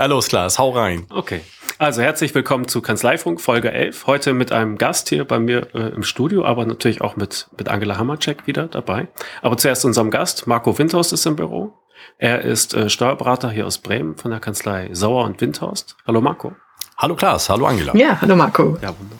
[0.00, 1.04] Hallo, Klaas, hau rein.
[1.10, 1.42] Okay.
[1.76, 4.06] Also herzlich willkommen zu Kanzleifunk Folge 11.
[4.06, 7.68] Heute mit einem Gast hier bei mir äh, im Studio, aber natürlich auch mit, mit
[7.68, 9.08] Angela Hammercheck wieder dabei.
[9.42, 10.46] Aber zuerst unserem Gast.
[10.46, 11.74] Marco Windhorst ist im Büro.
[12.16, 15.98] Er ist äh, Steuerberater hier aus Bremen von der Kanzlei Sauer und Windhorst.
[16.06, 16.54] Hallo Marco.
[16.96, 17.94] Hallo Klaas, hallo Angela.
[17.94, 18.78] Ja, hallo Marco.
[18.80, 19.18] Ja, wunderbar.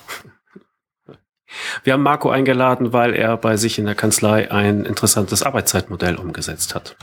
[1.84, 6.74] Wir haben Marco eingeladen, weil er bei sich in der Kanzlei ein interessantes Arbeitszeitmodell umgesetzt
[6.74, 6.96] hat.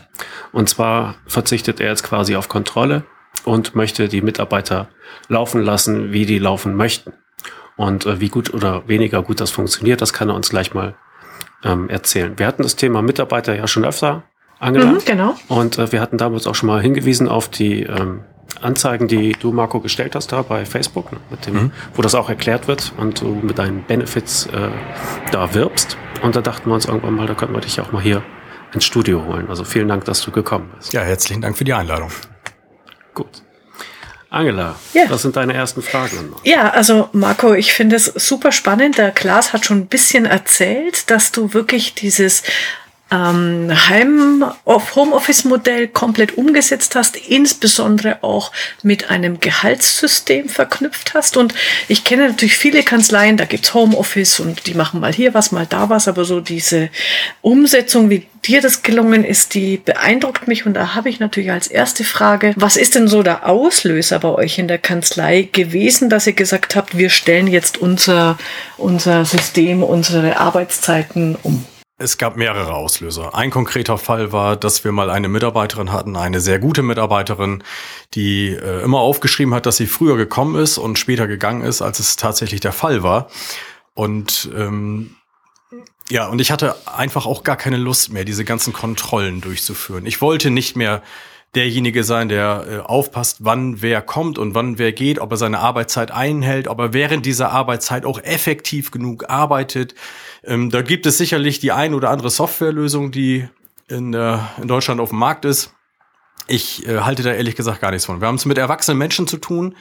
[0.51, 3.03] Und zwar verzichtet er jetzt quasi auf Kontrolle
[3.47, 4.89] und möchte die Mitarbeiter
[5.29, 7.13] laufen lassen, wie die laufen möchten.
[7.77, 10.95] Und äh, wie gut oder weniger gut das funktioniert, das kann er uns gleich mal
[11.63, 12.37] ähm, erzählen.
[12.37, 14.23] Wir hatten das Thema Mitarbeiter ja schon öfter
[14.59, 15.07] angelangt.
[15.07, 15.35] Mhm, genau.
[15.47, 18.25] Und äh, wir hatten damals auch schon mal hingewiesen auf die ähm,
[18.59, 21.71] Anzeigen, die du, Marco, gestellt hast da bei Facebook, ne, mit dem, mhm.
[21.93, 24.69] wo das auch erklärt wird und du mit deinen Benefits äh,
[25.31, 25.95] da wirbst.
[26.21, 28.23] Und da dachten wir uns irgendwann mal, da könnten wir dich auch mal hier
[28.73, 29.47] ins Studio holen.
[29.49, 30.91] Also vielen Dank, dass du gekommen bist.
[30.91, 32.11] Ja, herzlichen Dank für die Einladung.
[33.17, 33.41] Gut.
[34.29, 35.09] Angela, ja.
[35.09, 36.35] was sind deine ersten Fragen?
[36.43, 38.99] Ja, also Marco, ich finde es super spannend.
[38.99, 42.43] Der Klaas hat schon ein bisschen erzählt, dass du wirklich dieses
[43.09, 43.71] ähm,
[44.65, 48.51] Homeoffice-Modell komplett umgesetzt hast, insbesondere auch
[48.83, 51.37] mit einem Gehaltssystem verknüpft hast.
[51.37, 51.53] Und
[51.87, 55.65] ich kenne natürlich viele Kanzleien, da gibt's Homeoffice und die machen mal hier was, mal
[55.65, 56.89] da was, aber so diese
[57.41, 60.65] Umsetzung, wie dir das gelungen ist, die beeindruckt mich.
[60.65, 64.29] Und da habe ich natürlich als erste Frage, was ist denn so der Auslöser bei
[64.29, 68.37] euch in der Kanzlei gewesen, dass ihr gesagt habt, wir stellen jetzt unser,
[68.77, 71.65] unser System, unsere Arbeitszeiten um?
[71.99, 73.33] Es gab mehrere Auslöser.
[73.33, 77.63] Ein konkreter Fall war, dass wir mal eine Mitarbeiterin hatten, eine sehr gute Mitarbeiterin,
[78.13, 81.97] die äh, immer aufgeschrieben hat, dass sie früher gekommen ist und später gegangen ist, als
[81.97, 83.29] es tatsächlich der Fall war.
[83.95, 85.15] Und ähm,
[86.09, 90.05] ja, und ich hatte einfach auch gar keine Lust mehr, diese ganzen Kontrollen durchzuführen.
[90.05, 91.01] Ich wollte nicht mehr
[91.57, 95.59] derjenige sein, der äh, aufpasst, wann wer kommt und wann wer geht, ob er seine
[95.59, 99.95] Arbeitszeit einhält, ob er während dieser Arbeitszeit auch effektiv genug arbeitet.
[100.43, 103.49] Ähm, da gibt es sicherlich die ein oder andere Softwarelösung, die
[103.87, 105.73] in, äh, in Deutschland auf dem Markt ist.
[106.47, 108.21] Ich äh, halte da ehrlich gesagt gar nichts von.
[108.21, 109.75] Wir haben es mit erwachsenen Menschen zu tun,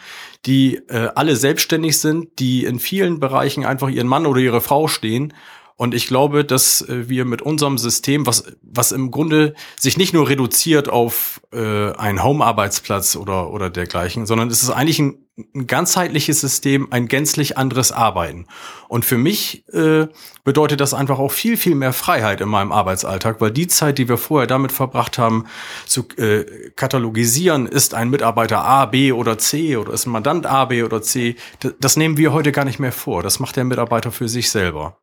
[0.47, 4.89] die äh, alle selbstständig sind, die in vielen Bereichen einfach ihren Mann oder ihre Frau
[4.89, 5.35] stehen
[5.79, 10.15] und ich glaube, dass äh, wir mit unserem System, was, was im Grunde sich nicht
[10.15, 15.19] nur reduziert auf äh, einen Home-Arbeitsplatz oder, oder dergleichen, sondern es ist eigentlich ein,
[15.55, 18.47] ein ganzheitliches System, ein gänzlich anderes Arbeiten.
[18.89, 20.07] Und für mich äh,
[20.45, 24.09] bedeutet das einfach auch viel, viel mehr Freiheit in meinem Arbeitsalltag, weil die Zeit, die
[24.09, 25.45] wir vorher damit verbracht haben,
[25.85, 30.65] zu äh, katalogisieren, ist ein Mitarbeiter A, B oder C oder ist ein Mandant A,
[30.65, 33.23] B oder C, das, das nehmen wir heute gar nicht mehr vor.
[33.23, 34.97] Das macht der Mitarbeiter für sich selber.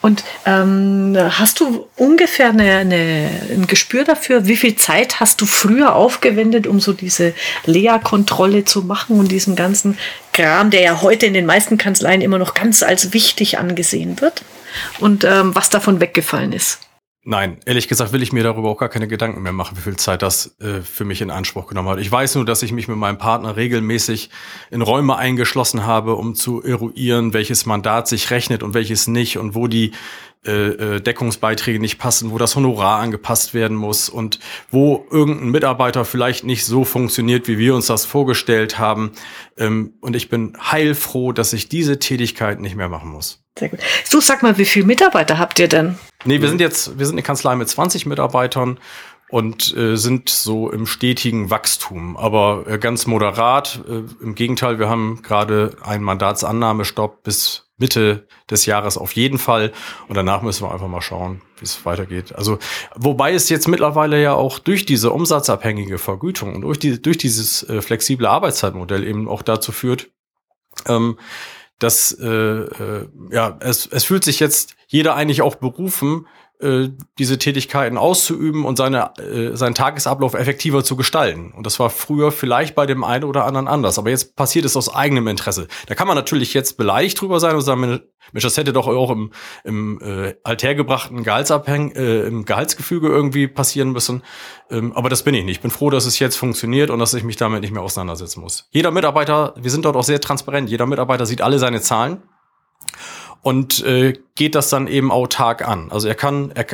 [0.00, 5.46] Und ähm, hast du ungefähr eine, eine, ein Gespür dafür, wie viel Zeit hast du
[5.46, 9.96] früher aufgewendet, um so diese Lehrkontrolle zu machen und diesen ganzen
[10.32, 14.42] Kram, der ja heute in den meisten Kanzleien immer noch ganz als wichtig angesehen wird?
[14.98, 16.80] Und ähm, was davon weggefallen ist?
[17.26, 19.96] Nein, ehrlich gesagt will ich mir darüber auch gar keine Gedanken mehr machen, wie viel
[19.96, 21.98] Zeit das äh, für mich in Anspruch genommen hat.
[21.98, 24.28] Ich weiß nur, dass ich mich mit meinem Partner regelmäßig
[24.70, 29.54] in Räume eingeschlossen habe, um zu eruieren, welches Mandat sich rechnet und welches nicht und
[29.54, 29.92] wo die
[30.46, 34.38] äh, äh, Deckungsbeiträge nicht passen, wo das Honorar angepasst werden muss und
[34.70, 39.12] wo irgendein Mitarbeiter vielleicht nicht so funktioniert, wie wir uns das vorgestellt haben.
[39.56, 43.42] Ähm, und ich bin heilfroh, dass ich diese Tätigkeit nicht mehr machen muss.
[43.58, 43.80] Sehr gut.
[44.10, 45.96] Du sag mal, wie viele Mitarbeiter habt ihr denn?
[46.24, 48.78] Nee, wir sind jetzt, wir sind eine Kanzlei mit 20 Mitarbeitern
[49.28, 53.80] und äh, sind so im stetigen Wachstum, aber äh, ganz moderat.
[53.88, 59.72] Äh, Im Gegenteil, wir haben gerade einen Mandatsannahmestopp bis Mitte des Jahres auf jeden Fall.
[60.08, 62.34] Und danach müssen wir einfach mal schauen, wie es weitergeht.
[62.34, 62.58] Also,
[62.94, 67.68] wobei es jetzt mittlerweile ja auch durch diese umsatzabhängige Vergütung und durch, die, durch dieses
[67.68, 70.10] äh, flexible Arbeitszeitmodell eben auch dazu führt,
[70.86, 71.18] ähm,
[71.84, 76.26] dass äh, äh, ja, es, es fühlt sich jetzt jeder eigentlich auch berufen,
[76.64, 81.52] äh, diese Tätigkeiten auszuüben und seine, äh, seinen Tagesablauf effektiver zu gestalten.
[81.52, 83.98] Und das war früher vielleicht bei dem einen oder anderen anders.
[83.98, 85.68] Aber jetzt passiert es aus eigenem Interesse.
[85.86, 89.10] Da kann man natürlich jetzt beleidigt drüber sein und sagen, Mensch, das hätte doch auch
[89.10, 89.30] im,
[89.64, 94.22] im äh, althergebrachten Gehaltsabhäng äh, im Gehaltsgefüge irgendwie passieren müssen.
[94.70, 95.56] Ähm, aber das bin ich nicht.
[95.56, 98.40] Ich bin froh, dass es jetzt funktioniert und dass ich mich damit nicht mehr auseinandersetzen
[98.40, 98.68] muss.
[98.70, 102.22] Jeder Mitarbeiter, wir sind dort auch sehr transparent, jeder Mitarbeiter sieht alle seine Zahlen
[103.44, 105.92] und äh, geht das dann eben autark an.
[105.92, 106.66] Also er kann, er,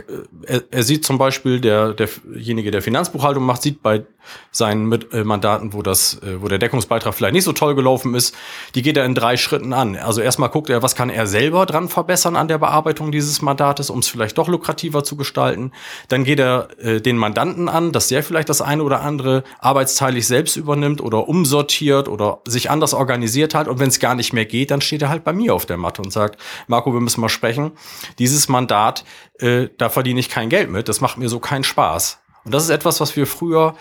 [0.47, 4.05] er, er sieht zum Beispiel, der, derjenige, der Finanzbuchhaltung macht, sieht bei
[4.51, 8.15] seinen Mit äh, Mandaten, wo das, äh, wo der Deckungsbeitrag vielleicht nicht so toll gelaufen
[8.15, 8.35] ist,
[8.75, 9.97] die geht er in drei Schritten an.
[9.97, 13.91] Also erstmal guckt er, was kann er selber dran verbessern an der Bearbeitung dieses Mandates,
[13.91, 15.73] um es vielleicht doch lukrativer zu gestalten.
[16.09, 20.27] Dann geht er äh, den Mandanten an, dass der vielleicht das eine oder andere arbeitsteilig
[20.27, 23.69] selbst übernimmt oder umsortiert oder sich anders organisiert hat.
[23.69, 25.77] Und wenn es gar nicht mehr geht, dann steht er halt bei mir auf der
[25.77, 27.73] Matte und sagt, Marco, wir müssen mal sprechen.
[28.19, 29.05] Dieses Mandat,
[29.39, 30.89] äh, da verdiene ich kein Geld mit.
[30.89, 32.21] Das macht mir so keinen Spaß.
[32.45, 33.75] Und das ist etwas, was wir früher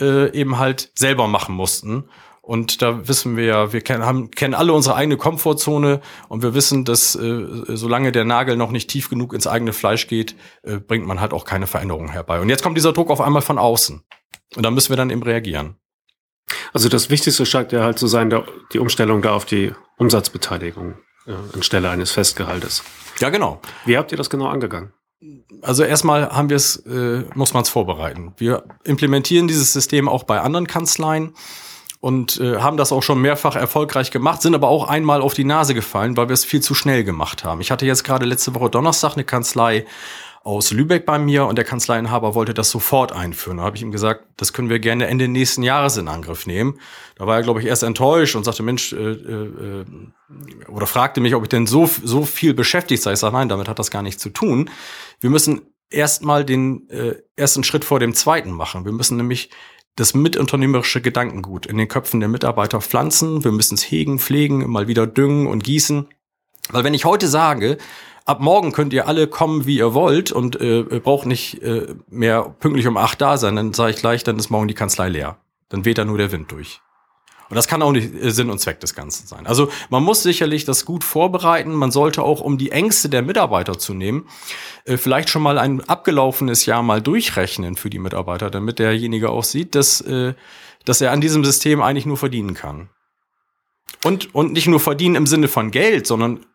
[0.00, 2.08] äh, eben halt selber machen mussten.
[2.42, 6.54] Und da wissen wir ja, wir kennen, haben, kennen alle unsere eigene Komfortzone und wir
[6.54, 10.78] wissen, dass äh, solange der Nagel noch nicht tief genug ins eigene Fleisch geht, äh,
[10.78, 12.40] bringt man halt auch keine Veränderung herbei.
[12.40, 14.02] Und jetzt kommt dieser Druck auf einmal von außen.
[14.56, 15.76] Und da müssen wir dann eben reagieren.
[16.72, 18.34] Also das Wichtigste scheint ja halt zu sein,
[18.72, 20.96] die Umstellung da auf die Umsatzbeteiligung
[21.26, 22.82] ja, anstelle eines Festgehaltes.
[23.20, 23.60] Ja, genau.
[23.84, 24.92] Wie habt ihr das genau angegangen?
[25.60, 28.34] Also erstmal haben wir es, äh, muss man es vorbereiten.
[28.38, 31.34] Wir implementieren dieses System auch bei anderen Kanzleien
[32.00, 35.44] und äh, haben das auch schon mehrfach erfolgreich gemacht, sind aber auch einmal auf die
[35.44, 37.60] Nase gefallen, weil wir es viel zu schnell gemacht haben.
[37.60, 39.86] Ich hatte jetzt gerade letzte Woche Donnerstag eine Kanzlei
[40.44, 43.58] aus Lübeck bei mir und der Kanzleienhaber wollte das sofort einführen.
[43.58, 46.78] Da habe ich ihm gesagt, das können wir gerne Ende nächsten Jahres in Angriff nehmen.
[47.16, 49.84] Da war er, glaube ich, erst enttäuscht und sagte, Mensch, äh, äh,
[50.68, 53.12] oder fragte mich, ob ich denn so, so viel beschäftigt sei.
[53.12, 54.68] Ich sage, nein, damit hat das gar nichts zu tun.
[55.20, 58.84] Wir müssen erstmal den äh, ersten Schritt vor dem zweiten machen.
[58.84, 59.50] Wir müssen nämlich
[59.94, 63.44] das mitunternehmerische Gedankengut in den Köpfen der Mitarbeiter pflanzen.
[63.44, 66.08] Wir müssen es hegen, pflegen, mal wieder düngen und gießen.
[66.70, 67.76] Weil wenn ich heute sage,
[68.24, 72.54] ab morgen könnt ihr alle kommen, wie ihr wollt und äh, braucht nicht äh, mehr
[72.60, 75.38] pünktlich um acht da sein, dann sage ich gleich, dann ist morgen die Kanzlei leer.
[75.68, 76.80] Dann weht da nur der Wind durch.
[77.52, 79.46] Und das kann auch nicht äh, Sinn und Zweck des Ganzen sein.
[79.46, 81.74] Also man muss sicherlich das gut vorbereiten.
[81.74, 84.26] Man sollte auch, um die Ängste der Mitarbeiter zu nehmen,
[84.86, 89.44] äh, vielleicht schon mal ein abgelaufenes Jahr mal durchrechnen für die Mitarbeiter, damit derjenige auch
[89.44, 90.32] sieht, dass, äh,
[90.86, 92.88] dass er an diesem System eigentlich nur verdienen kann.
[94.02, 96.46] Und, und nicht nur verdienen im Sinne von Geld, sondern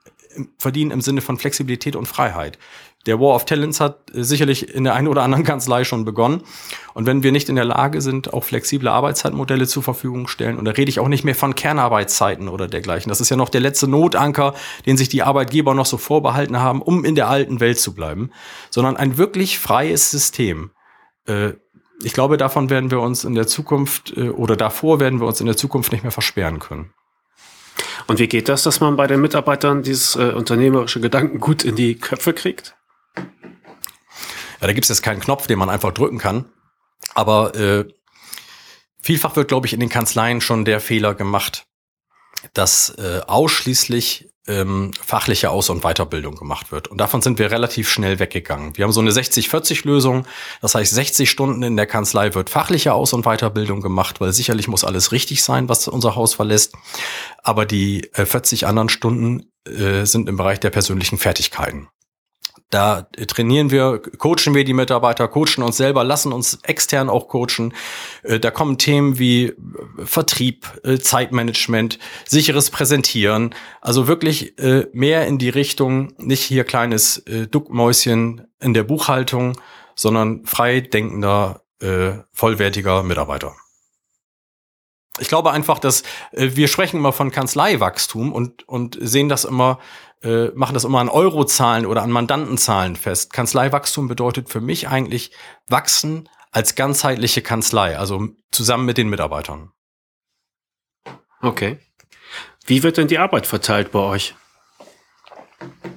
[0.57, 2.57] verdienen im Sinne von Flexibilität und Freiheit.
[3.07, 6.43] Der War of Talents hat äh, sicherlich in der einen oder anderen Kanzlei schon begonnen.
[6.93, 10.65] Und wenn wir nicht in der Lage sind, auch flexible Arbeitszeitmodelle zur Verfügung stellen, und
[10.65, 13.09] da rede ich auch nicht mehr von Kernarbeitszeiten oder dergleichen.
[13.09, 14.53] Das ist ja noch der letzte Notanker,
[14.85, 18.31] den sich die Arbeitgeber noch so vorbehalten haben, um in der alten Welt zu bleiben,
[18.69, 20.71] sondern ein wirklich freies System.
[21.25, 21.53] Äh,
[22.03, 25.39] ich glaube, davon werden wir uns in der Zukunft äh, oder davor werden wir uns
[25.39, 26.93] in der Zukunft nicht mehr versperren können.
[28.07, 31.75] Und wie geht das, dass man bei den Mitarbeitern dieses äh, unternehmerische Gedanken gut in
[31.75, 32.75] die Köpfe kriegt?
[33.15, 36.45] Ja, da gibt es jetzt keinen Knopf, den man einfach drücken kann.
[37.13, 37.85] Aber äh,
[39.01, 41.66] vielfach wird, glaube ich, in den Kanzleien schon der Fehler gemacht,
[42.53, 46.87] dass äh, ausschließlich ähm, fachliche Aus- und Weiterbildung gemacht wird.
[46.87, 48.77] Und davon sind wir relativ schnell weggegangen.
[48.77, 50.25] Wir haben so eine 60-40-Lösung.
[50.61, 54.67] Das heißt, 60 Stunden in der Kanzlei wird fachliche Aus- und Weiterbildung gemacht, weil sicherlich
[54.67, 56.73] muss alles richtig sein, was unser Haus verlässt.
[57.43, 61.89] Aber die äh, 40 anderen Stunden äh, sind im Bereich der persönlichen Fertigkeiten.
[62.69, 67.73] Da trainieren wir, coachen wir die Mitarbeiter, coachen uns selber, lassen uns extern auch coachen.
[68.23, 69.55] Äh, da kommen Themen wie äh,
[70.03, 71.97] Vertrieb, äh, Zeitmanagement,
[72.27, 73.55] sicheres Präsentieren.
[73.79, 74.55] Also wirklich
[74.91, 79.57] mehr in die Richtung, nicht hier kleines Duckmäuschen in der Buchhaltung,
[79.95, 81.61] sondern frei denkender,
[82.33, 83.55] vollwertiger Mitarbeiter.
[85.19, 89.79] Ich glaube einfach, dass wir sprechen immer von Kanzleiwachstum und, und sehen das immer
[90.23, 93.33] äh, machen das immer an Eurozahlen oder an Mandantenzahlen fest.
[93.33, 95.31] Kanzleiwachstum bedeutet für mich eigentlich
[95.67, 99.71] wachsen als ganzheitliche Kanzlei, also zusammen mit den Mitarbeitern.
[101.41, 101.77] Okay.
[102.65, 104.35] Wie wird denn die Arbeit verteilt bei euch?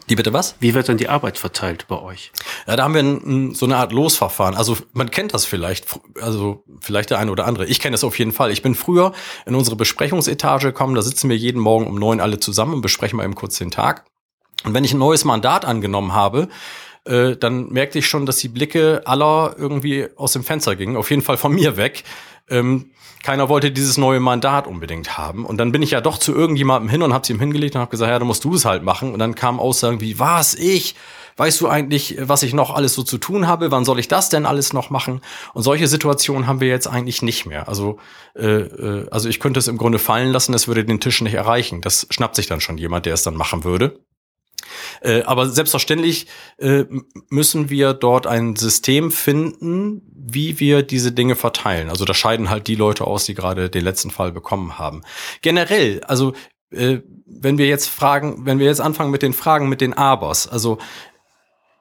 [0.09, 0.57] Die bitte was?
[0.59, 2.33] Wie wird denn die Arbeit verteilt bei euch?
[2.67, 4.57] Ja, da haben wir ein, so eine Art Losverfahren.
[4.57, 5.87] Also man kennt das vielleicht,
[6.21, 7.67] also vielleicht der eine oder andere.
[7.67, 8.51] Ich kenne es auf jeden Fall.
[8.51, 9.13] Ich bin früher
[9.47, 13.19] in unsere Besprechungsetage gekommen, da sitzen wir jeden Morgen um neun alle zusammen und besprechen
[13.19, 14.10] mal eben kurz den Tag.
[14.65, 16.49] Und wenn ich ein neues Mandat angenommen habe,
[17.05, 21.11] äh, dann merkte ich schon, dass die Blicke aller irgendwie aus dem Fenster gingen, auf
[21.11, 22.05] jeden Fall von mir weg.
[22.49, 22.91] Ähm,
[23.23, 25.45] keiner wollte dieses neue Mandat unbedingt haben.
[25.45, 27.81] Und dann bin ich ja doch zu irgendjemandem hin und habe sie ihm hingelegt und
[27.81, 29.13] habe gesagt, ja, dann musst du es halt machen.
[29.13, 30.95] Und dann kamen Aussagen wie, was, ich?
[31.37, 33.71] Weißt du eigentlich, was ich noch alles so zu tun habe?
[33.71, 35.21] Wann soll ich das denn alles noch machen?
[35.55, 37.69] Und solche Situationen haben wir jetzt eigentlich nicht mehr.
[37.69, 37.99] Also,
[38.37, 41.35] äh, äh, also ich könnte es im Grunde fallen lassen, es würde den Tisch nicht
[41.35, 41.81] erreichen.
[41.81, 44.01] Das schnappt sich dann schon jemand, der es dann machen würde.
[45.01, 46.27] Äh, aber selbstverständlich
[46.59, 46.85] äh,
[47.29, 51.91] müssen wir dort ein System finden, wie wir diese Dinge verteilen.
[51.91, 55.03] Also da scheiden halt die Leute aus, die gerade den letzten Fall bekommen haben.
[55.43, 56.35] Generell, also
[56.71, 60.47] äh, wenn wir jetzt fragen, wenn wir jetzt anfangen mit den Fragen mit den Abers,
[60.49, 60.79] also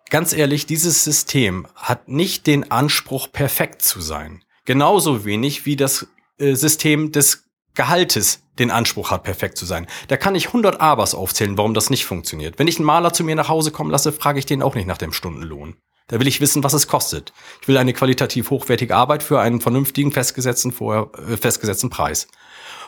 [0.10, 4.44] ganz ehrlich, dieses System hat nicht den Anspruch, perfekt zu sein.
[4.66, 7.49] Genauso wenig wie das äh, System des
[7.80, 9.88] Gehaltes den Anspruch hat, perfekt zu sein.
[10.10, 12.60] Da kann ich 100 Abers aufzählen, warum das nicht funktioniert.
[12.60, 14.86] Wenn ich einen Maler zu mir nach Hause kommen lasse, frage ich den auch nicht
[14.86, 15.78] nach dem Stundenlohn.
[16.08, 17.32] Da will ich wissen, was es kostet.
[17.62, 22.28] Ich will eine qualitativ hochwertige Arbeit für einen vernünftigen, festgesetzten, vorher, äh, festgesetzten Preis.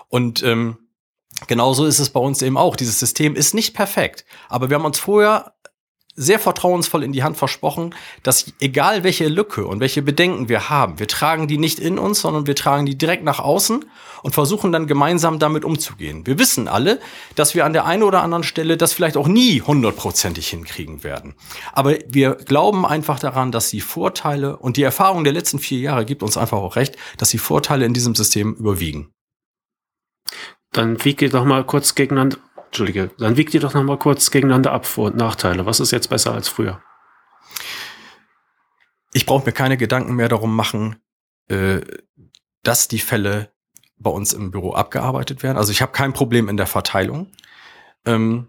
[0.10, 0.78] Und ähm,
[1.48, 2.76] genauso ist es bei uns eben auch.
[2.76, 4.26] Dieses System ist nicht perfekt.
[4.50, 5.54] Aber wir haben uns vorher
[6.16, 11.00] sehr vertrauensvoll in die Hand versprochen, dass egal welche Lücke und welche Bedenken wir haben,
[11.00, 13.86] wir tragen die nicht in uns, sondern wir tragen die direkt nach außen
[14.24, 16.28] und versuchen dann gemeinsam damit umzugehen.
[16.28, 17.00] Wir wissen alle,
[17.36, 21.36] dass wir an der einen oder anderen Stelle das vielleicht auch nie hundertprozentig hinkriegen werden.
[21.74, 26.06] Aber wir glauben einfach daran, dass die Vorteile und die Erfahrung der letzten vier Jahre
[26.06, 29.12] gibt uns einfach auch recht, dass die Vorteile in diesem System überwiegen.
[30.74, 32.38] Dann wiege doch mal kurz gegeneinander
[32.72, 35.66] Entschuldige, dann wiegt ihr doch noch mal kurz gegeneinander ab Vor- und Nachteile.
[35.66, 36.82] Was ist jetzt besser als früher?
[39.12, 40.96] Ich brauche mir keine Gedanken mehr darum machen,
[41.50, 41.82] äh,
[42.64, 43.52] dass die Fälle
[43.98, 45.58] bei uns im Büro abgearbeitet werden.
[45.58, 47.34] Also ich habe kein Problem in der Verteilung.
[48.06, 48.48] Ähm,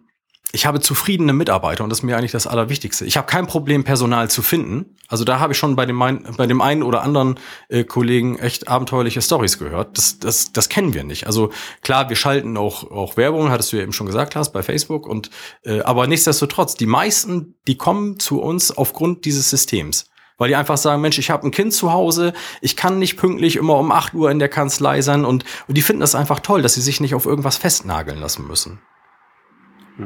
[0.54, 3.06] ich habe zufriedene Mitarbeiter und das ist mir eigentlich das Allerwichtigste.
[3.06, 4.96] Ich habe kein Problem, Personal zu finden.
[5.08, 8.38] Also da habe ich schon bei dem, mein, bei dem einen oder anderen äh, Kollegen
[8.38, 9.96] echt abenteuerliche Stories gehört.
[9.96, 11.26] Das, das, das kennen wir nicht.
[11.26, 14.62] Also klar, wir schalten auch, auch Werbung, hattest du ja eben schon gesagt hast, bei
[14.62, 15.06] Facebook.
[15.06, 15.30] Und
[15.64, 20.10] äh, aber nichtsdestotrotz, die meisten, die kommen zu uns aufgrund dieses Systems.
[20.36, 23.56] Weil die einfach sagen, Mensch, ich habe ein Kind zu Hause, ich kann nicht pünktlich
[23.56, 26.62] immer um 8 Uhr in der Kanzlei sein und, und die finden das einfach toll,
[26.62, 28.80] dass sie sich nicht auf irgendwas festnageln lassen müssen.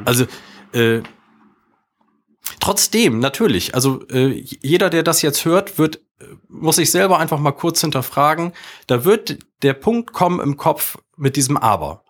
[0.05, 0.27] Also
[0.73, 1.03] äh,
[2.61, 6.01] trotzdem, natürlich, also äh, jeder, der das jetzt hört, wird,
[6.49, 8.53] muss sich selber einfach mal kurz hinterfragen.
[8.87, 12.05] Da wird der Punkt kommen im Kopf mit diesem Aber.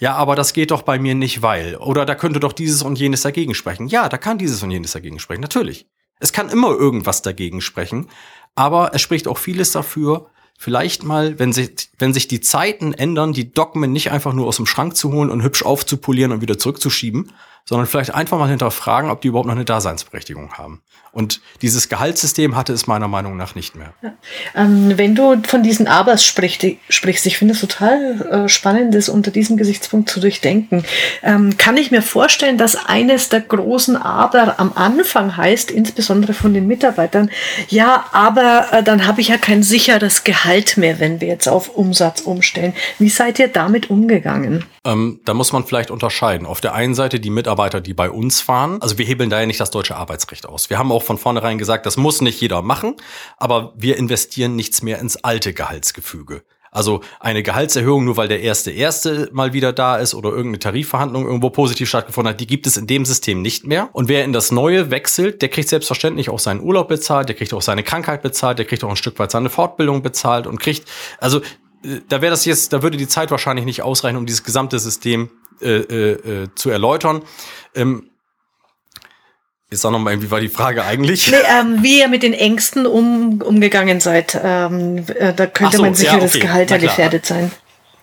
[0.00, 1.76] Ja, aber das geht doch bei mir nicht, weil.
[1.76, 3.88] Oder da könnte doch dieses und jenes dagegen sprechen.
[3.88, 5.88] Ja, da kann dieses und jenes dagegen sprechen, natürlich.
[6.20, 8.08] Es kann immer irgendwas dagegen sprechen,
[8.54, 13.32] aber es spricht auch vieles dafür, vielleicht mal, wenn sich, wenn sich die Zeiten ändern,
[13.32, 16.58] die Dogmen nicht einfach nur aus dem Schrank zu holen und hübsch aufzupolieren und wieder
[16.58, 17.32] zurückzuschieben,
[17.64, 20.82] sondern vielleicht einfach mal hinterfragen, ob die überhaupt noch eine Daseinsberechtigung haben.
[21.12, 23.92] Und dieses Gehaltssystem hatte es meiner Meinung nach nicht mehr.
[24.02, 24.12] Ja.
[24.54, 29.08] Ähm, wenn du von diesen Abers sprichst, sprichst ich finde es total äh, spannend, das
[29.08, 30.84] unter diesem Gesichtspunkt zu durchdenken.
[31.22, 36.54] Ähm, kann ich mir vorstellen, dass eines der großen Aber am Anfang heißt, insbesondere von
[36.54, 37.30] den Mitarbeitern,
[37.68, 41.70] ja, aber äh, dann habe ich ja kein sicheres Gehalt mehr, wenn wir jetzt auf
[41.70, 42.74] Umsatz umstellen.
[42.98, 44.64] Wie seid ihr damit umgegangen?
[44.84, 46.46] Ähm, da muss man vielleicht unterscheiden.
[46.46, 48.78] Auf der einen Seite die Mitarbeiter, die bei uns fahren.
[48.80, 50.70] Also wir hebeln da ja nicht das deutsche Arbeitsrecht aus.
[50.70, 52.94] Wir haben auch von vornherein gesagt, das muss nicht jeder machen,
[53.36, 56.44] aber wir investieren nichts mehr ins alte Gehaltsgefüge.
[56.70, 61.26] Also eine Gehaltserhöhung, nur weil der erste erste mal wieder da ist oder irgendeine Tarifverhandlung
[61.26, 63.88] irgendwo positiv stattgefunden hat, die gibt es in dem System nicht mehr.
[63.92, 67.54] Und wer in das neue wechselt, der kriegt selbstverständlich auch seinen Urlaub bezahlt, der kriegt
[67.54, 70.86] auch seine Krankheit bezahlt, der kriegt auch ein Stück weit seine Fortbildung bezahlt und kriegt,
[71.18, 71.40] also
[71.84, 74.78] äh, da wäre das jetzt, da würde die Zeit wahrscheinlich nicht ausreichen, um dieses gesamte
[74.78, 75.30] System
[75.62, 77.22] äh, äh, äh zu erläutern.
[77.74, 78.10] Ähm,
[79.70, 81.30] Jetzt sag nochmal, wie war die Frage eigentlich?
[81.30, 84.38] Nee, ähm, wie ihr mit den Ängsten um, umgegangen seid.
[84.42, 86.24] Ähm, äh, da könnte so, man sicher ja, okay.
[86.24, 87.50] das Gehalt ja gefährdet sein.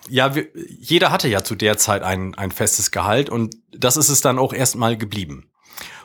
[0.08, 0.46] Ja, wir,
[0.80, 4.38] jeder hatte ja zu der Zeit ein, ein festes Gehalt und das ist es dann
[4.38, 5.50] auch erstmal geblieben.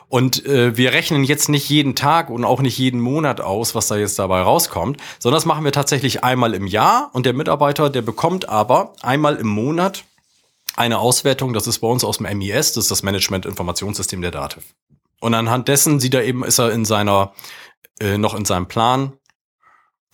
[0.08, 3.86] Und äh, wir rechnen jetzt nicht jeden Tag und auch nicht jeden Monat aus, was
[3.86, 7.88] da jetzt dabei rauskommt, sondern das machen wir tatsächlich einmal im Jahr und der Mitarbeiter,
[7.88, 10.04] der bekommt aber einmal im Monat
[10.76, 14.32] eine Auswertung, das ist bei uns aus dem MIS, das ist das Management Informationssystem der
[14.32, 14.64] DATEV.
[15.22, 17.32] Und anhand dessen sieht er eben, ist er in seiner,
[18.00, 19.12] äh, noch in seinem Plan.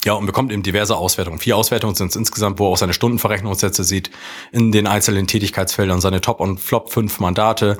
[0.04, 1.38] Ja, und bekommt eben diverse Auswertungen.
[1.38, 4.10] Vier Auswertungen sind es insgesamt, wo er auch seine Stundenverrechnungssätze sieht,
[4.52, 7.78] in den einzelnen Tätigkeitsfeldern, seine Top- und Flop fünf Mandate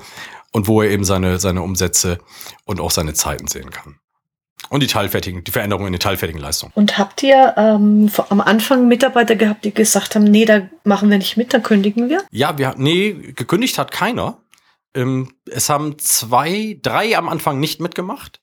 [0.53, 2.19] und wo er eben seine, seine Umsätze
[2.65, 3.97] und auch seine Zeiten sehen kann.
[4.71, 6.73] Und die teilfertigen, die Veränderungen in den teilfertigen Leistungen.
[6.75, 11.19] Und habt ihr ähm, am Anfang Mitarbeiter gehabt, die gesagt haben, nee, da machen wir
[11.19, 12.25] nicht mit, dann kündigen wir?
[12.31, 14.39] Ja, wir, nee, gekündigt hat keiner.
[14.99, 18.41] Ähm, es haben zwei, drei am Anfang nicht mitgemacht.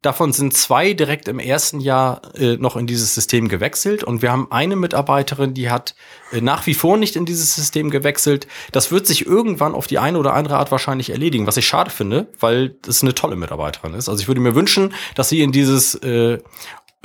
[0.00, 4.30] Davon sind zwei direkt im ersten Jahr äh, noch in dieses System gewechselt und wir
[4.30, 5.96] haben eine Mitarbeiterin, die hat
[6.30, 8.46] äh, nach wie vor nicht in dieses System gewechselt.
[8.70, 11.90] Das wird sich irgendwann auf die eine oder andere Art wahrscheinlich erledigen, was ich schade
[11.90, 14.08] finde, weil das eine tolle Mitarbeiterin ist.
[14.08, 16.38] Also ich würde mir wünschen, dass sie in dieses äh,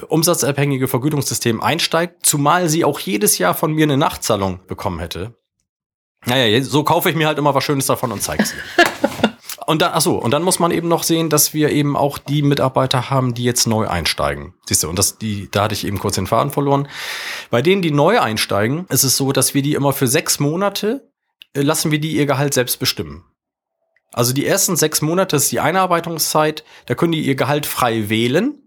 [0.08, 5.36] umsatzabhängige Vergütungssystem einsteigt, zumal sie auch jedes Jahr von mir eine Nachzahlung bekommen hätte.
[6.26, 8.54] Naja, so kaufe ich mir halt immer was Schönes davon und zeige es
[9.66, 12.18] Und dann, ach so, und dann muss man eben noch sehen, dass wir eben auch
[12.18, 14.54] die Mitarbeiter haben, die jetzt neu einsteigen.
[14.66, 16.88] Siehst du, und das, die, da hatte ich eben kurz den Faden verloren.
[17.50, 21.10] Bei denen, die neu einsteigen, ist es so, dass wir die immer für sechs Monate
[21.54, 23.24] äh, lassen wir die ihr Gehalt selbst bestimmen.
[24.12, 28.63] Also die ersten sechs Monate ist die Einarbeitungszeit, da können die ihr Gehalt frei wählen.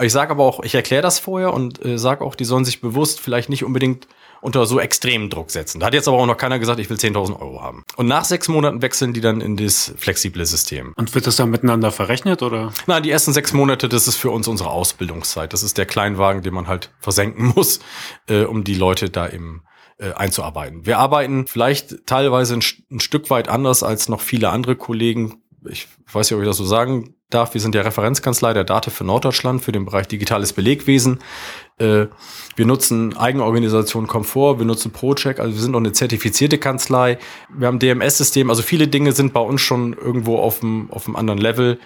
[0.00, 2.80] Ich sage aber auch, ich erkläre das vorher und äh, sage auch, die sollen sich
[2.80, 4.06] bewusst vielleicht nicht unbedingt
[4.40, 5.80] unter so extremen Druck setzen.
[5.80, 7.84] Da hat jetzt aber auch noch keiner gesagt, ich will 10.000 Euro haben.
[7.96, 10.94] Und nach sechs Monaten wechseln die dann in das flexible System.
[10.96, 12.72] Und wird das dann miteinander verrechnet oder?
[12.86, 15.52] Nein, die ersten sechs Monate, das ist für uns unsere Ausbildungszeit.
[15.52, 17.80] Das ist der Kleinwagen, den man halt versenken muss,
[18.28, 19.62] äh, um die Leute da eben
[19.98, 20.86] äh, einzuarbeiten.
[20.86, 25.42] Wir arbeiten vielleicht teilweise ein, ein Stück weit anders als noch viele andere Kollegen.
[25.68, 27.54] Ich weiß nicht, ob ich das so sagen darf.
[27.54, 31.20] Wir sind der Referenzkanzlei der Date für Norddeutschland für den Bereich digitales Belegwesen.
[31.78, 32.06] Äh,
[32.56, 37.18] wir nutzen Eigenorganisation Komfort, wir nutzen ProCheck, also wir sind auch eine zertifizierte Kanzlei.
[37.48, 41.16] Wir haben DMS-System, also viele Dinge sind bei uns schon irgendwo auf einem, auf einem
[41.16, 41.78] anderen Level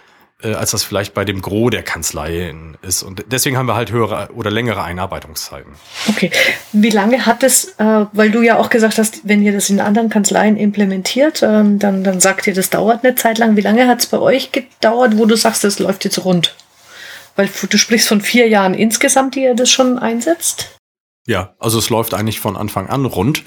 [0.42, 3.02] äh, als das vielleicht bei dem Gros der Kanzleien ist.
[3.02, 5.72] Und deswegen haben wir halt höhere oder längere Einarbeitungszeiten.
[6.08, 6.30] Okay.
[6.72, 9.80] Wie lange hat es, äh, weil du ja auch gesagt hast, wenn ihr das in
[9.80, 13.56] anderen Kanzleien implementiert, ähm, dann, dann sagt ihr, das dauert eine Zeit lang.
[13.56, 16.54] Wie lange hat es bei euch gedauert, wo du sagst, das läuft jetzt rund?
[17.36, 20.68] Weil du sprichst von vier Jahren insgesamt, die ihr das schon einsetzt?
[21.26, 23.44] Ja, also es läuft eigentlich von Anfang an rund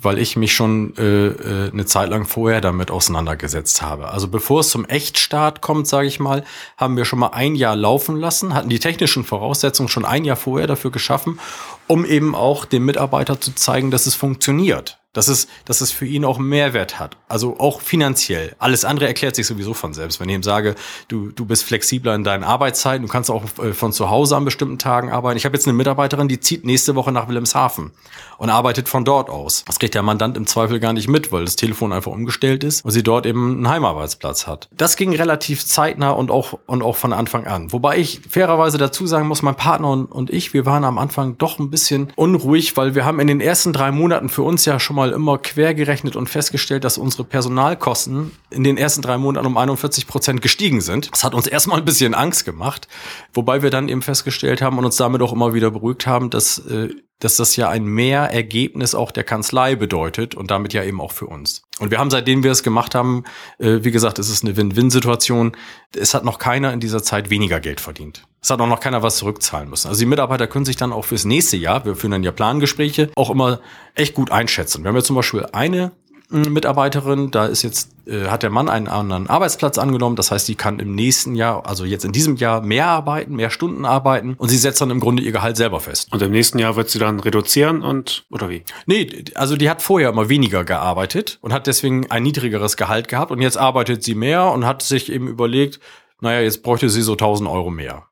[0.00, 4.08] weil ich mich schon äh, äh, eine Zeit lang vorher damit auseinandergesetzt habe.
[4.08, 6.44] Also bevor es zum Echtstart kommt, sage ich mal,
[6.76, 10.36] haben wir schon mal ein Jahr laufen lassen, hatten die technischen Voraussetzungen schon ein Jahr
[10.36, 11.40] vorher dafür geschaffen,
[11.88, 16.06] um eben auch dem Mitarbeiter zu zeigen, dass es funktioniert dass es, dass es für
[16.06, 17.16] ihn auch Mehrwert hat.
[17.26, 18.54] Also auch finanziell.
[18.60, 20.20] Alles andere erklärt sich sowieso von selbst.
[20.20, 20.76] Wenn ich ihm sage,
[21.08, 24.44] du, du bist flexibler in deinen Arbeitszeiten, du kannst auch äh, von zu Hause an
[24.44, 25.36] bestimmten Tagen arbeiten.
[25.36, 27.90] Ich habe jetzt eine Mitarbeiterin, die zieht nächste Woche nach Wilhelmshaven
[28.38, 29.64] und arbeitet von dort aus.
[29.66, 32.84] Das kriegt der Mandant im Zweifel gar nicht mit, weil das Telefon einfach umgestellt ist
[32.84, 34.68] und sie dort eben einen Heimarbeitsplatz hat.
[34.76, 37.72] Das ging relativ zeitnah und auch, und auch von Anfang an.
[37.72, 41.36] Wobei ich fairerweise dazu sagen muss, mein Partner und, und ich, wir waren am Anfang
[41.36, 44.78] doch ein bisschen unruhig, weil wir haben in den ersten drei Monaten für uns ja
[44.78, 49.46] schon mal immer quer gerechnet und festgestellt, dass unsere Personalkosten in den ersten drei Monaten
[49.46, 51.10] um 41 Prozent gestiegen sind.
[51.12, 52.86] Das hat uns erstmal ein bisschen Angst gemacht,
[53.34, 56.58] wobei wir dann eben festgestellt haben und uns damit auch immer wieder beruhigt haben, dass,
[56.58, 56.90] äh,
[57.20, 61.26] dass das ja ein Mehrergebnis auch der Kanzlei bedeutet und damit ja eben auch für
[61.26, 61.62] uns.
[61.78, 63.24] Und wir haben, seitdem wir es gemacht haben,
[63.58, 65.56] äh, wie gesagt, es ist eine Win-Win-Situation.
[65.96, 68.26] Es hat noch keiner in dieser Zeit weniger Geld verdient.
[68.40, 69.88] Es hat auch noch keiner was zurückzahlen müssen.
[69.88, 73.10] Also die Mitarbeiter können sich dann auch fürs nächste Jahr, wir führen dann ja Plangespräche,
[73.16, 73.60] auch immer
[73.94, 74.84] echt gut einschätzen.
[74.84, 75.92] Wir haben jetzt zum Beispiel eine
[76.30, 80.16] Mitarbeiterin, da ist jetzt, äh, hat der Mann einen anderen Arbeitsplatz angenommen.
[80.16, 83.50] Das heißt, die kann im nächsten Jahr, also jetzt in diesem Jahr, mehr arbeiten, mehr
[83.50, 86.12] Stunden arbeiten und sie setzt dann im Grunde ihr Gehalt selber fest.
[86.12, 88.62] Und im nächsten Jahr wird sie dann reduzieren und oder wie?
[88.86, 93.30] Nee, also die hat vorher immer weniger gearbeitet und hat deswegen ein niedrigeres Gehalt gehabt
[93.30, 95.80] und jetzt arbeitet sie mehr und hat sich eben überlegt,
[96.20, 98.06] naja, jetzt bräuchte sie so 1000 Euro mehr.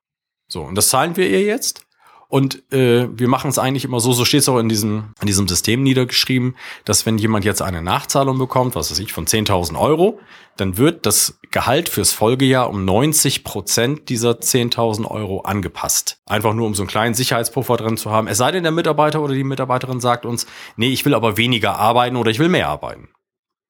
[0.49, 1.86] So, und das zahlen wir ihr jetzt.
[2.29, 5.27] Und äh, wir machen es eigentlich immer so, so steht es auch in diesem, in
[5.27, 9.79] diesem System niedergeschrieben, dass wenn jemand jetzt eine Nachzahlung bekommt, was weiß ich, von 10.000
[9.79, 10.19] Euro,
[10.57, 16.19] dann wird das Gehalt fürs Folgejahr um 90 Prozent dieser 10.000 Euro angepasst.
[16.27, 18.27] Einfach nur, um so einen kleinen Sicherheitspuffer drin zu haben.
[18.27, 21.77] Es sei denn, der Mitarbeiter oder die Mitarbeiterin sagt uns, nee, ich will aber weniger
[21.77, 23.09] arbeiten oder ich will mehr arbeiten.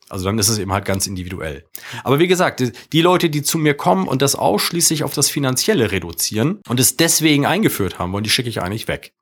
[0.08, 1.64] Also dann ist es eben halt ganz individuell.
[2.04, 5.90] Aber wie gesagt, die, Leute, die zu mir kommen und das ausschließlich auf das Finanzielle
[5.90, 9.14] reduzieren und es deswegen eingeführt haben wollen, die schicke ich eigentlich weg.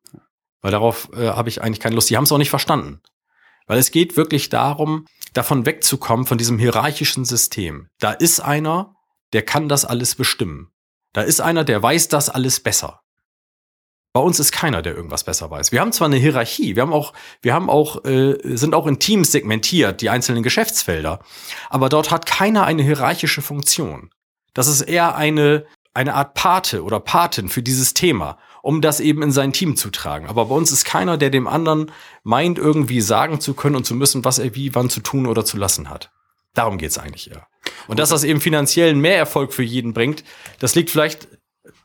[0.60, 2.10] Weil darauf äh, habe ich eigentlich keine Lust.
[2.10, 3.00] Die haben es auch nicht verstanden.
[3.66, 7.88] Weil es geht wirklich darum, davon wegzukommen, von diesem hierarchischen System.
[7.98, 8.94] Da ist einer,
[9.32, 10.68] der kann das alles bestimmen.
[11.12, 13.00] Da ist einer, der weiß das alles besser.
[14.14, 15.72] Bei uns ist keiner, der irgendwas besser weiß.
[15.72, 19.00] Wir haben zwar eine Hierarchie, wir haben auch, wir haben auch, äh, sind auch in
[19.00, 21.18] Teams segmentiert, die einzelnen Geschäftsfelder,
[21.68, 24.10] aber dort hat keiner eine hierarchische Funktion.
[24.54, 29.20] Das ist eher eine, eine Art Pate oder Patin für dieses Thema, um das eben
[29.20, 30.28] in sein Team zu tragen.
[30.28, 31.90] Aber bei uns ist keiner, der dem anderen
[32.22, 35.44] meint, irgendwie sagen zu können und zu müssen, was er wie wann zu tun oder
[35.44, 36.12] zu lassen hat.
[36.54, 37.48] Darum geht's eigentlich eher.
[37.88, 40.22] Und dass das eben finanziellen Mehrerfolg für jeden bringt,
[40.60, 41.26] das liegt vielleicht,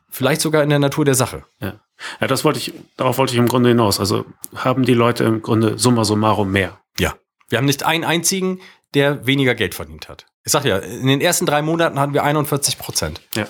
[0.09, 1.43] vielleicht sogar in der Natur der Sache.
[1.59, 1.79] Ja.
[2.21, 3.99] Ja, das wollte ich, darauf wollte ich im Grunde hinaus.
[3.99, 6.79] Also haben die Leute im Grunde summa summarum mehr.
[6.97, 7.15] Ja.
[7.49, 8.59] Wir haben nicht einen einzigen,
[8.93, 10.25] der weniger Geld verdient hat.
[10.45, 13.21] Ich sag ja, in den ersten drei Monaten hatten wir 41 Prozent.
[13.35, 13.47] Ja.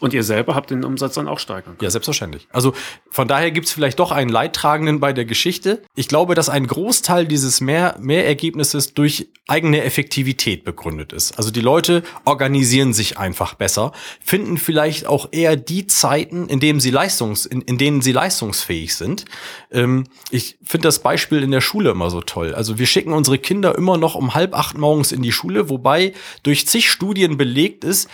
[0.00, 1.78] Und ihr selber habt den Umsatz dann auch steigern können.
[1.80, 2.48] Ja, selbstverständlich.
[2.52, 2.74] Also
[3.10, 5.82] von daher gibt's vielleicht doch einen Leidtragenden bei der Geschichte.
[5.94, 11.36] Ich glaube, dass ein Großteil dieses Mehr Mehrergebnisses durch eigene Effektivität begründet ist.
[11.36, 13.92] Also die Leute organisieren sich einfach besser,
[14.24, 18.94] finden vielleicht auch eher die Zeiten, in denen sie leistungs, in, in denen sie leistungsfähig
[18.94, 19.24] sind.
[19.70, 22.54] Ähm, ich finde das Beispiel in der Schule immer so toll.
[22.54, 26.12] Also wir schicken unsere Kinder immer noch um halb acht morgens in die Schule, wobei
[26.42, 28.08] durch zig Studien belegt ist,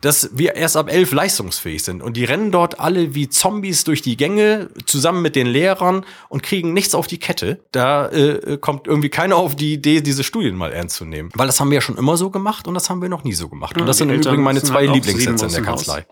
[0.00, 2.02] dass wir erst ab elf leistungsfähig sind.
[2.02, 6.42] Und die rennen dort alle wie Zombies durch die Gänge zusammen mit den Lehrern und
[6.42, 7.60] kriegen nichts auf die Kette.
[7.72, 11.30] Da äh, kommt irgendwie keiner auf die Idee, diese Studien mal ernst zu nehmen.
[11.34, 13.34] Weil das haben wir ja schon immer so gemacht und das haben wir noch nie
[13.34, 13.76] so gemacht.
[13.76, 16.06] Ja, und das sind im Übrigen meine zwei halt Lieblingssätze in der Kanzlei.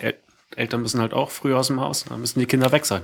[0.00, 0.14] El
[0.56, 3.02] Eltern müssen halt auch früh aus dem Haus, da müssen die Kinder weg sein.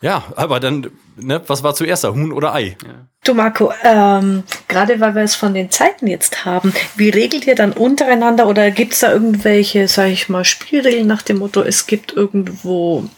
[0.00, 2.76] Ja, aber dann, ne, was war zuerst da, Huhn oder Ei?
[3.24, 7.56] Du Marco, ähm, gerade weil wir es von den Zeiten jetzt haben, wie regelt ihr
[7.56, 11.88] dann untereinander oder gibt es da irgendwelche, sage ich mal, Spielregeln nach dem Motto, es
[11.88, 13.08] gibt irgendwo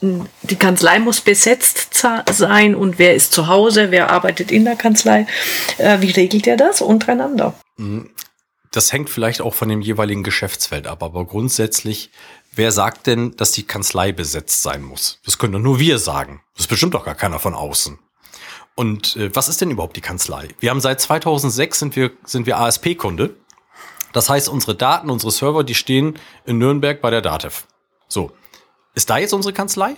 [0.00, 1.94] mh, die Kanzlei muss besetzt
[2.30, 5.26] sein und wer ist zu Hause, wer arbeitet in der Kanzlei.
[5.76, 7.54] Äh, wie regelt ihr das untereinander?
[8.72, 12.10] Das hängt vielleicht auch von dem jeweiligen Geschäftsfeld ab, aber grundsätzlich,
[12.54, 15.20] wer sagt denn, dass die Kanzlei besetzt sein muss?
[15.24, 16.42] Das können doch nur wir sagen.
[16.56, 17.98] Das bestimmt doch gar keiner von außen.
[18.74, 20.48] Und äh, was ist denn überhaupt die Kanzlei?
[20.60, 23.36] Wir haben seit 2006 sind wir, sind wir ASP-Kunde.
[24.12, 27.66] Das heißt, unsere Daten, unsere Server, die stehen in Nürnberg bei der DATEV.
[28.08, 28.32] So.
[28.94, 29.94] Ist da jetzt unsere Kanzlei?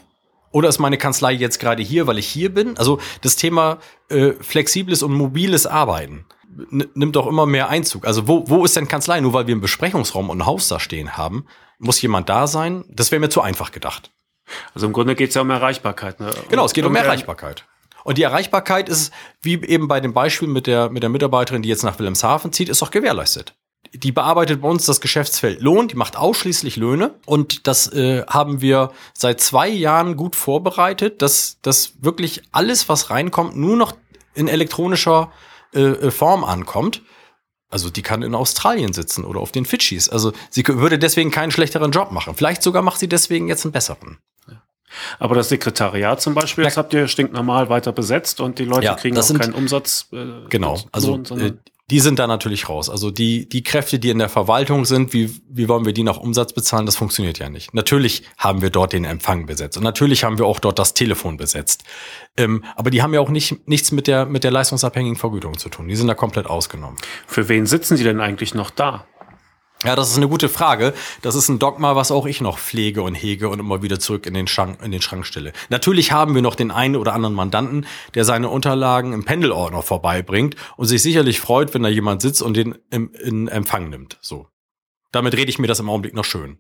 [0.51, 2.77] Oder ist meine Kanzlei jetzt gerade hier, weil ich hier bin?
[2.77, 3.79] Also das Thema
[4.11, 6.27] äh, flexibles und mobiles Arbeiten
[6.71, 8.07] nimmt doch immer mehr Einzug.
[8.07, 9.21] Also wo, wo ist denn Kanzlei?
[9.21, 11.47] Nur weil wir einen Besprechungsraum und ein Haus da stehen haben,
[11.83, 12.85] muss jemand da sein?
[12.89, 14.11] Das wäre mir zu einfach gedacht.
[14.75, 16.21] Also im Grunde geht es ja um Erreichbarkeit.
[16.21, 16.31] Ne?
[16.49, 17.65] Genau, es geht um Irgendwer- Erreichbarkeit.
[18.05, 21.69] Und die Erreichbarkeit ist, wie eben bei dem Beispiel mit der, mit der Mitarbeiterin, die
[21.69, 23.55] jetzt nach Wilhelmshaven zieht, ist doch gewährleistet.
[23.95, 28.61] Die bearbeitet bei uns das Geschäftsfeld Lohn, die macht ausschließlich Löhne und das äh, haben
[28.61, 33.93] wir seit zwei Jahren gut vorbereitet, dass, dass wirklich alles, was reinkommt, nur noch
[34.35, 35.31] in elektronischer
[35.75, 37.03] äh, äh, Form ankommt.
[37.73, 40.09] Also die kann in Australien sitzen oder auf den Fidschis.
[40.09, 42.35] Also sie würde deswegen keinen schlechteren Job machen.
[42.37, 44.19] Vielleicht sogar macht sie deswegen jetzt einen besseren.
[45.19, 48.95] Aber das Sekretariat zum Beispiel, das habt ihr stinknormal weiter besetzt und die Leute Ja,
[48.95, 50.07] kriegen auch sind- keinen Umsatz.
[50.13, 51.53] Äh, Genau, also Lohn, äh,
[51.93, 52.89] die sind da natürlich raus.
[52.89, 56.17] Also die, die Kräfte, die in der Verwaltung sind, wie, wie wollen wir die nach
[56.17, 57.75] Umsatz bezahlen, das funktioniert ja nicht.
[57.75, 61.37] Natürlich haben wir dort den Empfang besetzt und natürlich haben wir auch dort das Telefon
[61.37, 61.85] besetzt.
[62.39, 65.69] Ähm, aber die haben ja auch nicht, nichts mit der, mit der leistungsabhängigen Vergütung zu
[65.69, 65.87] tun.
[65.87, 66.97] Die sind da komplett ausgenommen.
[67.27, 69.07] für wen sitzen die denn eigentlich noch da?
[69.85, 70.95] Ja, das ist eine gute Frage.
[71.23, 74.27] Das ist ein Dogma, was auch ich noch pflege und hege und immer wieder zurück
[74.27, 75.53] in den Schrank, in den Schrank stelle.
[75.71, 80.55] Natürlich haben wir noch den einen oder anderen Mandanten, der seine Unterlagen im Pendelordner vorbeibringt
[80.77, 84.19] und sich sicherlich freut, wenn da jemand sitzt und den im, in Empfang nimmt.
[84.21, 84.47] So.
[85.11, 86.59] Damit rede ich mir das im Augenblick noch schön.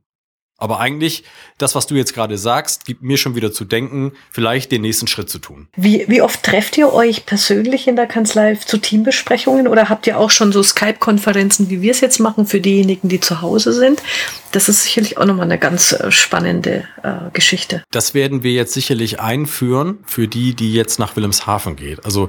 [0.63, 1.25] Aber eigentlich,
[1.59, 5.09] das, was du jetzt gerade sagst, gibt mir schon wieder zu denken, vielleicht den nächsten
[5.09, 5.67] Schritt zu tun.
[5.75, 10.19] Wie, wie oft trefft ihr euch persönlich in der Kanzlei zu Teambesprechungen oder habt ihr
[10.19, 14.05] auch schon so Skype-Konferenzen, wie wir es jetzt machen, für diejenigen, die zu Hause sind?
[14.53, 17.83] Das ist sicherlich auch nochmal eine ganz äh, spannende äh, Geschichte.
[17.91, 22.05] Das werden wir jetzt sicherlich einführen für die, die jetzt nach Wilhelmshaven geht.
[22.05, 22.29] Also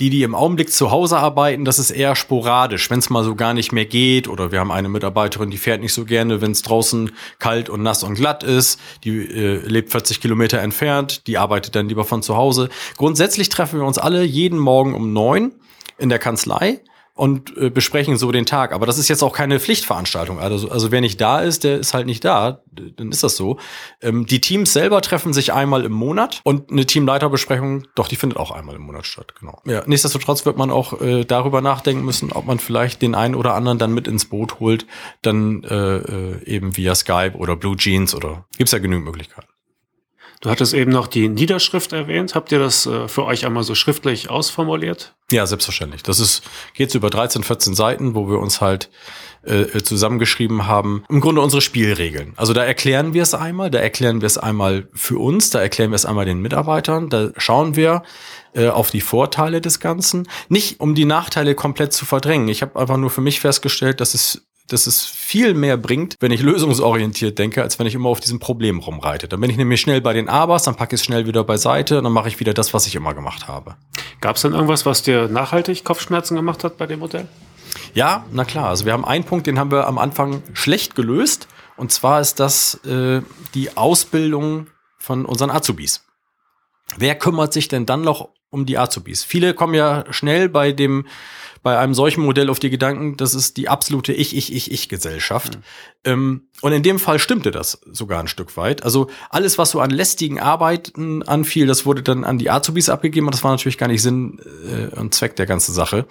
[0.00, 3.34] die, die im Augenblick zu Hause arbeiten, das ist eher sporadisch, wenn es mal so
[3.34, 4.28] gar nicht mehr geht.
[4.28, 7.82] Oder wir haben eine Mitarbeiterin, die fährt nicht so gerne, wenn es draußen kalt und
[7.82, 8.80] nass und glatt ist.
[9.04, 12.68] Die äh, lebt 40 Kilometer entfernt, die arbeitet dann lieber von zu Hause.
[12.96, 15.52] Grundsätzlich treffen wir uns alle jeden Morgen um neun
[15.98, 16.80] in der Kanzlei
[17.14, 18.72] und äh, besprechen so den Tag.
[18.72, 20.38] Aber das ist jetzt auch keine Pflichtveranstaltung.
[20.38, 22.62] Also, also wer nicht da ist, der ist halt nicht da.
[22.72, 23.58] Dann ist das so.
[24.00, 28.38] Ähm, die Teams selber treffen sich einmal im Monat und eine Teamleiterbesprechung, doch, die findet
[28.38, 29.34] auch einmal im Monat statt.
[29.38, 29.60] Genau.
[29.66, 33.54] Ja, nichtsdestotrotz wird man auch äh, darüber nachdenken müssen, ob man vielleicht den einen oder
[33.54, 34.86] anderen dann mit ins Boot holt,
[35.20, 39.48] dann äh, äh, eben via Skype oder Blue Jeans oder gibt's ja genügend Möglichkeiten.
[40.42, 42.34] Du hattest eben noch die Niederschrift erwähnt.
[42.34, 45.14] Habt ihr das äh, für euch einmal so schriftlich ausformuliert?
[45.30, 46.02] Ja, selbstverständlich.
[46.02, 46.42] Das ist
[46.74, 48.90] geht so über 13, 14 Seiten, wo wir uns halt
[49.44, 51.04] äh, zusammengeschrieben haben.
[51.08, 52.34] Im Grunde unsere Spielregeln.
[52.36, 55.92] Also da erklären wir es einmal, da erklären wir es einmal für uns, da erklären
[55.92, 58.02] wir es einmal den Mitarbeitern, da schauen wir
[58.52, 60.28] äh, auf die Vorteile des Ganzen.
[60.48, 62.48] Nicht um die Nachteile komplett zu verdrängen.
[62.48, 66.32] Ich habe einfach nur für mich festgestellt, dass es dass es viel mehr bringt, wenn
[66.32, 69.28] ich lösungsorientiert denke, als wenn ich immer auf diesem Problem rumreite.
[69.28, 71.98] Dann bin ich nämlich schnell bei den Abers, dann packe ich es schnell wieder beiseite
[71.98, 73.76] und dann mache ich wieder das, was ich immer gemacht habe.
[74.20, 77.28] Gab es denn irgendwas, was dir nachhaltig Kopfschmerzen gemacht hat bei dem Modell?
[77.94, 78.68] Ja, na klar.
[78.68, 81.48] Also wir haben einen Punkt, den haben wir am Anfang schlecht gelöst.
[81.76, 83.22] Und zwar ist das äh,
[83.54, 86.04] die Ausbildung von unseren Azubis.
[86.96, 89.24] Wer kümmert sich denn dann noch um die Azubis?
[89.24, 91.06] Viele kommen ja schnell bei dem
[91.62, 95.58] bei einem solchen Modell auf die Gedanken, das ist die absolute Ich, Ich, Ich, Ich-Gesellschaft.
[96.04, 98.82] Ähm, und in dem Fall stimmte das sogar ein Stück weit.
[98.82, 103.26] Also alles, was so an lästigen Arbeiten anfiel, das wurde dann an die Azubis abgegeben
[103.26, 106.06] und das war natürlich gar nicht Sinn äh, und Zweck der ganzen Sache.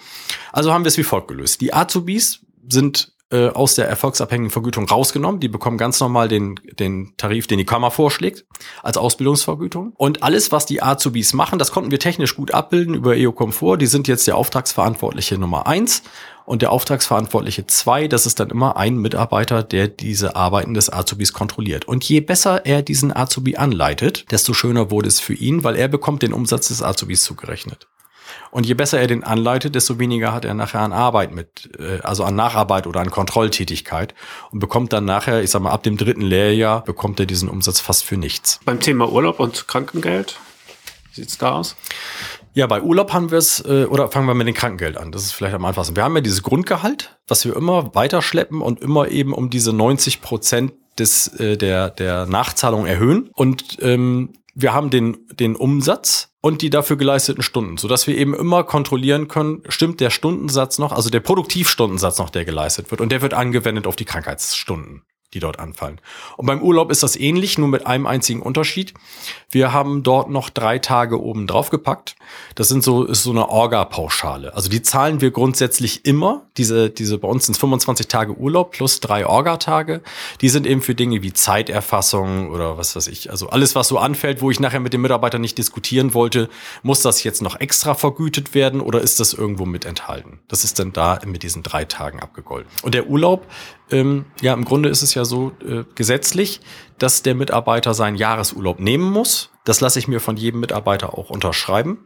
[0.54, 1.60] Also haben wir es wie folgt gelöst.
[1.60, 5.40] Die Azubis sind äh, aus der erfolgsabhängigen Vergütung rausgenommen.
[5.40, 8.46] Die bekommen ganz normal den, den Tarif, den die Kammer vorschlägt,
[8.84, 9.94] als Ausbildungsvergütung.
[9.98, 13.78] Und alles, was die Azubis machen, das konnten wir technisch gut abbilden über EO Komfort.
[13.78, 16.04] Die sind jetzt der Auftragsverantwortliche Nummer eins
[16.46, 18.08] und der Auftragsverantwortliche zwei.
[18.08, 21.88] Das ist dann immer ein Mitarbeiter, der diese Arbeiten des Azubis kontrolliert.
[21.88, 25.88] Und je besser er diesen Azubi anleitet, desto schöner wurde es für ihn, weil er
[25.88, 27.88] bekommt den Umsatz des Azubis zugerechnet.
[28.52, 32.00] Und je besser er den anleitet, desto weniger hat er nachher an Arbeit mit, äh,
[32.02, 34.14] also an Nacharbeit oder an Kontrolltätigkeit
[34.52, 37.80] und bekommt dann nachher, ich sag mal, ab dem dritten Lehrjahr bekommt er diesen Umsatz
[37.80, 38.60] fast für nichts.
[38.66, 40.38] Beim Thema Urlaub und Krankengeld,
[41.10, 41.76] wie sieht's da aus?
[42.54, 45.12] Ja, bei Urlaub haben wir es, äh, oder fangen wir mit dem Krankengeld an.
[45.12, 45.96] Das ist vielleicht am einfachsten.
[45.96, 50.22] Wir haben ja dieses Grundgehalt, was wir immer weiterschleppen und immer eben um diese 90
[50.22, 53.30] Prozent des, äh, der, der Nachzahlung erhöhen.
[53.34, 58.34] Und ähm, wir haben den, den Umsatz und die dafür geleisteten Stunden, sodass wir eben
[58.34, 63.02] immer kontrollieren können, stimmt der Stundensatz noch, also der Produktivstundensatz noch, der geleistet wird.
[63.02, 66.00] Und der wird angewendet auf die Krankheitsstunden die dort anfallen.
[66.38, 68.94] Und beim Urlaub ist das ähnlich, nur mit einem einzigen Unterschied.
[69.50, 72.16] Wir haben dort noch drei Tage oben drauf gepackt.
[72.56, 74.54] Das sind so, ist so eine Orga-Pauschale.
[74.54, 76.44] Also die zahlen wir grundsätzlich immer.
[76.58, 80.02] Diese, diese, bei uns sind 25 Tage Urlaub plus drei Orga-Tage.
[80.42, 83.30] Die sind eben für Dinge wie Zeiterfassung oder was weiß ich.
[83.32, 86.50] Also alles, was so anfällt, wo ich nachher mit dem Mitarbeiter nicht diskutieren wollte,
[86.84, 90.40] muss das jetzt noch extra vergütet werden oder ist das irgendwo mit enthalten?
[90.48, 92.70] Das ist dann da mit diesen drei Tagen abgegolten.
[92.84, 93.48] Und der Urlaub
[93.92, 96.62] ähm, ja, im Grunde ist es ja so äh, gesetzlich,
[96.98, 99.50] dass der Mitarbeiter seinen Jahresurlaub nehmen muss.
[99.66, 102.00] Das lasse ich mir von jedem Mitarbeiter auch unterschreiben.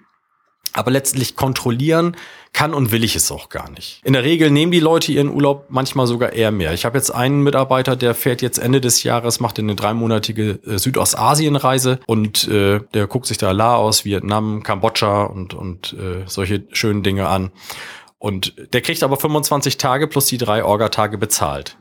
[0.74, 2.18] Aber letztlich kontrollieren
[2.52, 4.02] kann und will ich es auch gar nicht.
[4.04, 6.74] In der Regel nehmen die Leute ihren Urlaub manchmal sogar eher mehr.
[6.74, 10.78] Ich habe jetzt einen Mitarbeiter, der fährt jetzt Ende des Jahres, macht eine dreimonatige äh,
[10.78, 17.04] Südostasien-Reise und äh, der guckt sich da Laos, Vietnam, Kambodscha und, und äh, solche schönen
[17.04, 17.52] Dinge an.
[18.18, 21.78] Und der kriegt aber 25 Tage plus die drei Orga-Tage bezahlt.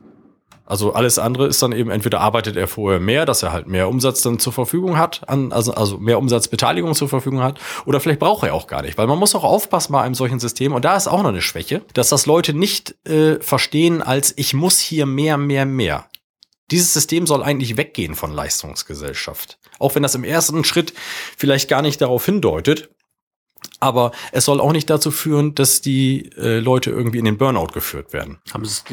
[0.65, 3.87] Also alles andere ist dann eben, entweder arbeitet er vorher mehr, dass er halt mehr
[3.87, 8.19] Umsatz dann zur Verfügung hat, an, also, also mehr Umsatzbeteiligung zur Verfügung hat, oder vielleicht
[8.19, 10.83] braucht er auch gar nicht, weil man muss auch aufpassen bei einem solchen System, und
[10.83, 14.79] da ist auch noch eine Schwäche, dass das Leute nicht äh, verstehen als ich muss
[14.79, 16.07] hier mehr, mehr, mehr.
[16.71, 19.59] Dieses System soll eigentlich weggehen von Leistungsgesellschaft.
[19.77, 20.93] Auch wenn das im ersten Schritt
[21.37, 22.89] vielleicht gar nicht darauf hindeutet,
[23.79, 27.67] aber es soll auch nicht dazu führen, dass die äh, Leute irgendwie in den Burnout
[27.67, 28.39] geführt werden.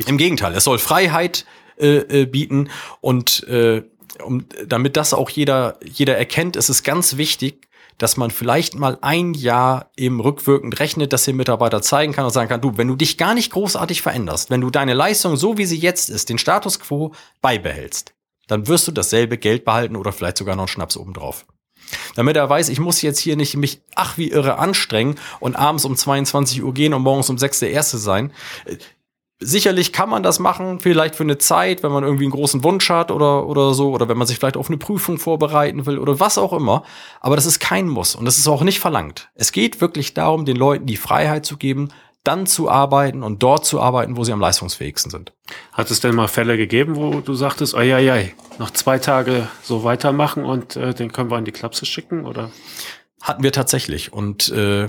[0.07, 1.47] Im Gegenteil, es soll Freiheit
[1.79, 2.69] äh, äh, bieten
[3.01, 3.83] und äh,
[4.25, 7.69] um, damit das auch jeder, jeder erkennt, ist es ganz wichtig,
[7.99, 12.33] dass man vielleicht mal ein Jahr eben rückwirkend rechnet, dass der Mitarbeiter zeigen kann und
[12.33, 15.57] sagen kann, du, wenn du dich gar nicht großartig veränderst, wenn du deine Leistung so
[15.59, 18.15] wie sie jetzt ist, den Status quo beibehältst,
[18.49, 21.47] dann wirst du dasselbe Geld behalten oder vielleicht sogar noch einen Schnaps obendrauf.
[22.15, 25.85] Damit er weiß, ich muss jetzt hier nicht mich ach wie irre anstrengen und abends
[25.85, 28.33] um 22 Uhr gehen und morgens um 6 der Erste sein.
[29.45, 32.89] Sicherlich kann man das machen, vielleicht für eine Zeit, wenn man irgendwie einen großen Wunsch
[32.91, 36.21] hat oder, oder so, oder wenn man sich vielleicht auf eine Prüfung vorbereiten will oder
[36.21, 36.85] was auch immer.
[37.21, 39.31] Aber das ist kein Muss und das ist auch nicht verlangt.
[39.35, 41.89] Es geht wirklich darum, den Leuten die Freiheit zu geben,
[42.25, 45.33] dann zu arbeiten und dort zu arbeiten, wo sie am leistungsfähigsten sind.
[45.73, 49.49] Hat es denn mal Fälle gegeben, wo du sagtest, oi, oi, oi, noch zwei Tage
[49.63, 52.51] so weitermachen und äh, den können wir in die Klapse schicken, oder?
[53.21, 54.13] Hatten wir tatsächlich.
[54.13, 54.89] Und äh,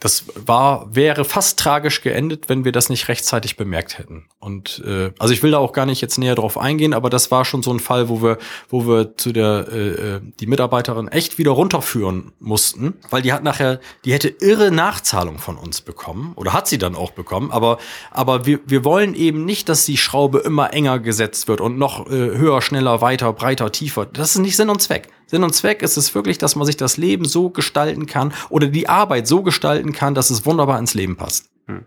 [0.00, 4.26] das war, wäre fast tragisch geendet, wenn wir das nicht rechtzeitig bemerkt hätten.
[4.38, 7.30] Und äh, also ich will da auch gar nicht jetzt näher drauf eingehen, aber das
[7.30, 11.08] war schon so ein Fall, wo wir, wo wir zu der äh, äh, die Mitarbeiterin
[11.08, 16.32] echt wieder runterführen mussten, weil die hat nachher, die hätte irre Nachzahlung von uns bekommen
[16.36, 17.50] oder hat sie dann auch bekommen.
[17.50, 17.78] Aber
[18.10, 22.06] aber wir wir wollen eben nicht, dass die Schraube immer enger gesetzt wird und noch
[22.06, 24.06] äh, höher, schneller, weiter, breiter, tiefer.
[24.06, 25.08] Das ist nicht Sinn und Zweck.
[25.30, 28.66] Sinn und Zweck ist es wirklich, dass man sich das Leben so gestalten kann oder
[28.66, 31.48] die Arbeit so gestalten kann, dass es wunderbar ins Leben passt.
[31.66, 31.86] Hm.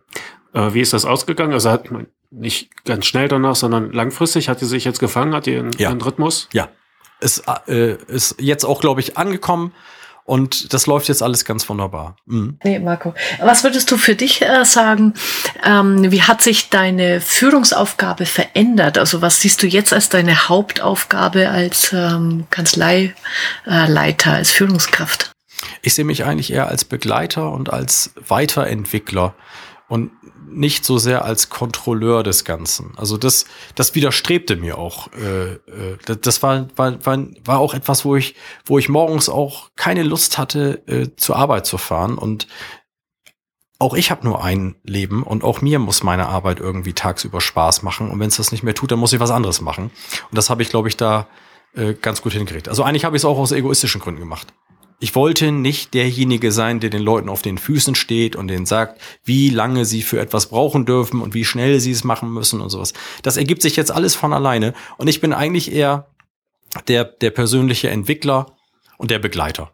[0.53, 1.53] Äh, wie ist das ausgegangen?
[1.53, 5.45] Also hat man nicht ganz schnell danach, sondern langfristig hat sie sich jetzt gefangen, hat
[5.45, 5.89] die einen, ja.
[5.89, 6.49] einen Rhythmus?
[6.51, 6.69] Ja.
[7.19, 9.73] Ist, äh, ist jetzt auch, glaube ich, angekommen.
[10.25, 12.15] Und das läuft jetzt alles ganz wunderbar.
[12.25, 12.57] Mhm.
[12.63, 13.13] Nee, Marco.
[13.41, 15.15] Was würdest du für dich äh, sagen?
[15.65, 18.97] Ähm, wie hat sich deine Führungsaufgabe verändert?
[18.97, 23.13] Also was siehst du jetzt als deine Hauptaufgabe als ähm, Kanzleileiter,
[24.31, 25.32] als Führungskraft?
[25.81, 29.35] Ich sehe mich eigentlich eher als Begleiter und als Weiterentwickler
[29.87, 30.11] und
[30.55, 32.93] nicht so sehr als Kontrolleur des Ganzen.
[32.97, 33.45] Also das,
[33.75, 35.11] das widerstrebte mir auch.
[35.13, 40.03] Äh, äh, das war, war, war, auch etwas, wo ich, wo ich morgens auch keine
[40.03, 42.17] Lust hatte, äh, zur Arbeit zu fahren.
[42.17, 42.47] Und
[43.79, 47.83] auch ich habe nur ein Leben und auch mir muss meine Arbeit irgendwie tagsüber Spaß
[47.83, 48.09] machen.
[48.09, 49.85] Und wenn es das nicht mehr tut, dann muss ich was anderes machen.
[49.85, 51.27] Und das habe ich, glaube ich, da
[52.01, 52.69] ganz gut hingekriegt.
[52.69, 54.53] Also eigentlich habe ich es auch aus egoistischen Gründen gemacht.
[54.99, 59.01] Ich wollte nicht derjenige sein, der den Leuten auf den Füßen steht und denen sagt,
[59.23, 62.69] wie lange sie für etwas brauchen dürfen und wie schnell sie es machen müssen und
[62.69, 62.93] sowas.
[63.21, 66.07] Das ergibt sich jetzt alles von alleine und ich bin eigentlich eher
[66.87, 68.55] der, der persönliche Entwickler
[68.97, 69.73] und der Begleiter.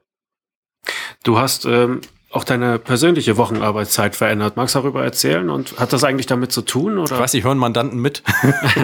[1.24, 2.02] Du hast ähm,
[2.32, 4.56] auch deine persönliche Wochenarbeitszeit verändert.
[4.56, 5.50] Magst du darüber erzählen?
[5.50, 7.00] Und hat das eigentlich damit zu tun?
[7.00, 7.16] Oder?
[7.16, 8.22] Ich weiß nicht, hören Mandanten mit?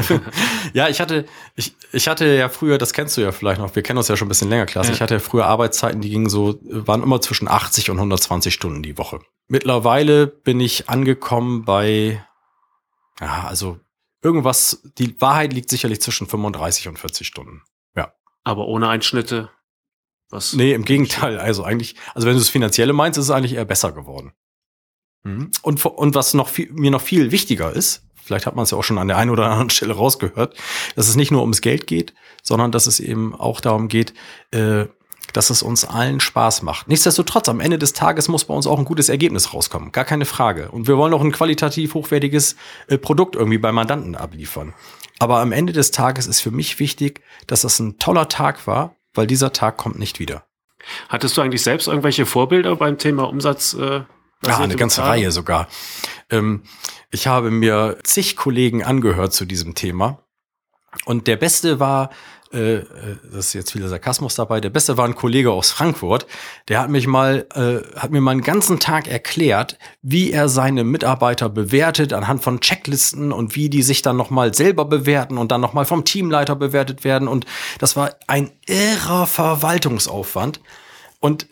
[0.74, 3.84] ja, ich hatte, ich, ich hatte ja früher, das kennst du ja vielleicht noch, wir
[3.84, 4.90] kennen uns ja schon ein bisschen länger, Klasse.
[4.90, 4.96] Ja.
[4.96, 8.82] Ich hatte ja früher Arbeitszeiten, die gingen so, waren immer zwischen 80 und 120 Stunden
[8.82, 9.20] die Woche.
[9.48, 12.26] Mittlerweile bin ich angekommen bei,
[13.22, 13.80] ja, also
[14.24, 17.62] irgendwas, die Wahrheit liegt sicherlich zwischen 35 und 40 Stunden.
[17.96, 18.12] Ja.
[18.44, 19.52] Aber ohne Einschnitte?
[20.30, 21.40] Was nee, im Gegenteil.
[21.40, 24.34] Also eigentlich, also wenn du das Finanzielle meinst, ist es eigentlich eher besser geworden.
[25.24, 25.52] Mhm.
[25.62, 28.78] Und, und was noch viel, mir noch viel wichtiger ist, vielleicht hat man es ja
[28.78, 30.56] auch schon an der einen oder anderen Stelle rausgehört,
[30.96, 34.14] dass es nicht nur ums Geld geht, sondern dass es eben auch darum geht,
[34.52, 34.86] äh,
[35.34, 36.88] dass es uns allen Spaß macht.
[36.88, 39.92] Nichtsdestotrotz, am Ende des Tages muss bei uns auch ein gutes Ergebnis rauskommen.
[39.92, 40.72] Gar keine Frage.
[40.72, 42.56] Und wir wollen auch ein qualitativ hochwertiges
[42.88, 44.74] äh, Produkt irgendwie bei Mandanten abliefern.
[45.20, 48.96] Aber am Ende des Tages ist für mich wichtig, dass das ein toller Tag war,
[49.16, 50.46] weil dieser Tag kommt nicht wieder.
[51.10, 53.74] Hattest du eigentlich selbst irgendwelche Vorbilder beim Thema Umsatz?
[53.74, 54.02] Äh,
[54.46, 55.22] ja, eine ganze Bezahlen?
[55.22, 55.68] Reihe sogar.
[56.30, 56.64] Ähm,
[57.12, 60.20] ich habe mir zig Kollegen angehört zu diesem Thema.
[61.06, 62.10] Und der beste war
[62.56, 62.84] äh, äh,
[63.32, 66.26] das ist jetzt viel Sarkasmus dabei, der Beste war ein Kollege aus Frankfurt,
[66.70, 70.84] der hat mich mal, äh, hat mir mal einen ganzen Tag erklärt, wie er seine
[70.84, 75.62] Mitarbeiter bewertet anhand von Checklisten und wie die sich dann nochmal selber bewerten und dann
[75.62, 77.28] nochmal vom Teamleiter bewertet werden.
[77.28, 77.46] Und
[77.80, 80.62] das war ein irrer Verwaltungsaufwand.
[81.20, 81.48] Und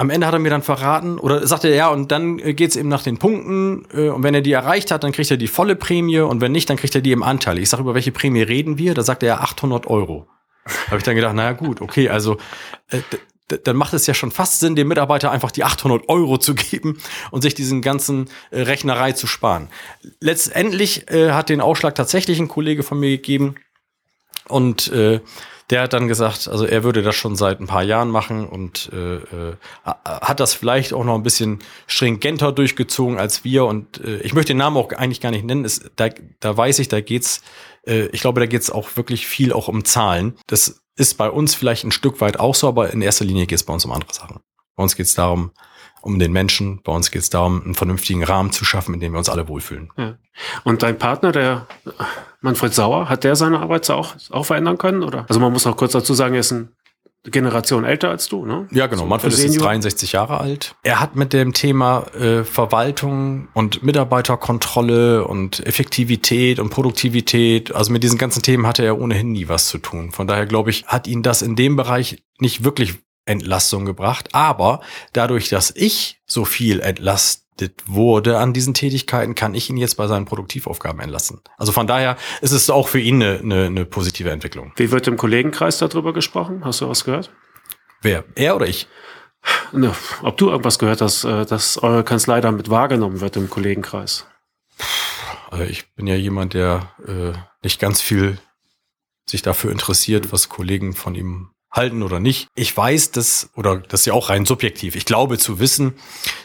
[0.00, 2.74] am Ende hat er mir dann verraten, oder sagte er, ja, und dann äh, geht's
[2.74, 5.46] eben nach den Punkten, äh, und wenn er die erreicht hat, dann kriegt er die
[5.46, 7.58] volle Prämie, und wenn nicht, dann kriegt er die im Anteil.
[7.58, 8.94] Ich sage, über welche Prämie reden wir?
[8.94, 10.26] Da sagte er 800 Euro.
[10.86, 12.38] Habe ich dann gedacht, naja gut, okay, also
[12.88, 13.00] äh,
[13.64, 16.98] dann macht es ja schon fast Sinn, dem Mitarbeiter einfach die 800 Euro zu geben
[17.30, 19.68] und sich diesen ganzen äh, Rechnerei zu sparen.
[20.20, 23.56] Letztendlich äh, hat den Ausschlag tatsächlich ein Kollege von mir gegeben
[24.48, 25.20] und äh,
[25.70, 28.90] der hat dann gesagt, also er würde das schon seit ein paar Jahren machen und
[28.92, 33.64] äh, äh, hat das vielleicht auch noch ein bisschen stringenter durchgezogen als wir.
[33.66, 35.64] Und äh, ich möchte den Namen auch eigentlich gar nicht nennen.
[35.64, 36.08] Es, da,
[36.40, 37.42] da weiß ich, da geht's,
[37.86, 40.36] äh, ich glaube, da geht's auch wirklich viel auch um Zahlen.
[40.48, 43.62] Das ist bei uns vielleicht ein Stück weit auch so, aber in erster Linie geht's
[43.62, 44.40] bei uns um andere Sachen.
[44.74, 45.52] Bei uns geht's darum,
[46.02, 46.80] um den Menschen.
[46.82, 49.48] Bei uns geht es darum, einen vernünftigen Rahmen zu schaffen, in dem wir uns alle
[49.48, 49.90] wohlfühlen.
[49.96, 50.16] Ja.
[50.64, 51.66] Und dein Partner, der
[52.40, 55.02] Manfred Sauer, hat der seine Arbeit auch, auch verändern können?
[55.02, 55.26] Oder?
[55.28, 56.68] Also man muss auch kurz dazu sagen, er ist eine
[57.24, 58.66] Generation älter als du, ne?
[58.70, 59.02] Ja, genau.
[59.02, 60.74] So Manfred ist jetzt 63 Jahre alt.
[60.82, 68.02] Er hat mit dem Thema äh, Verwaltung und Mitarbeiterkontrolle und Effektivität und Produktivität, also mit
[68.02, 70.12] diesen ganzen Themen hatte er ohnehin nie was zu tun.
[70.12, 74.28] Von daher glaube ich, hat ihn das in dem Bereich nicht wirklich Entlastung gebracht.
[74.32, 74.80] Aber
[75.12, 80.06] dadurch, dass ich so viel entlastet wurde an diesen Tätigkeiten, kann ich ihn jetzt bei
[80.06, 81.40] seinen Produktivaufgaben entlassen.
[81.58, 84.72] Also von daher ist es auch für ihn eine, eine, eine positive Entwicklung.
[84.76, 86.64] Wie wird im Kollegenkreis darüber gesprochen?
[86.64, 87.30] Hast du was gehört?
[88.02, 88.24] Wer?
[88.34, 88.88] Er oder ich?
[89.72, 94.26] Ne, ob du irgendwas gehört hast, äh, dass eure Kanzlei damit wahrgenommen wird im Kollegenkreis?
[95.50, 98.38] Also ich bin ja jemand, der äh, nicht ganz viel
[99.26, 102.48] sich dafür interessiert, was Kollegen von ihm halten oder nicht.
[102.54, 105.94] Ich weiß dass, oder das ist ja auch rein subjektiv, ich glaube zu wissen,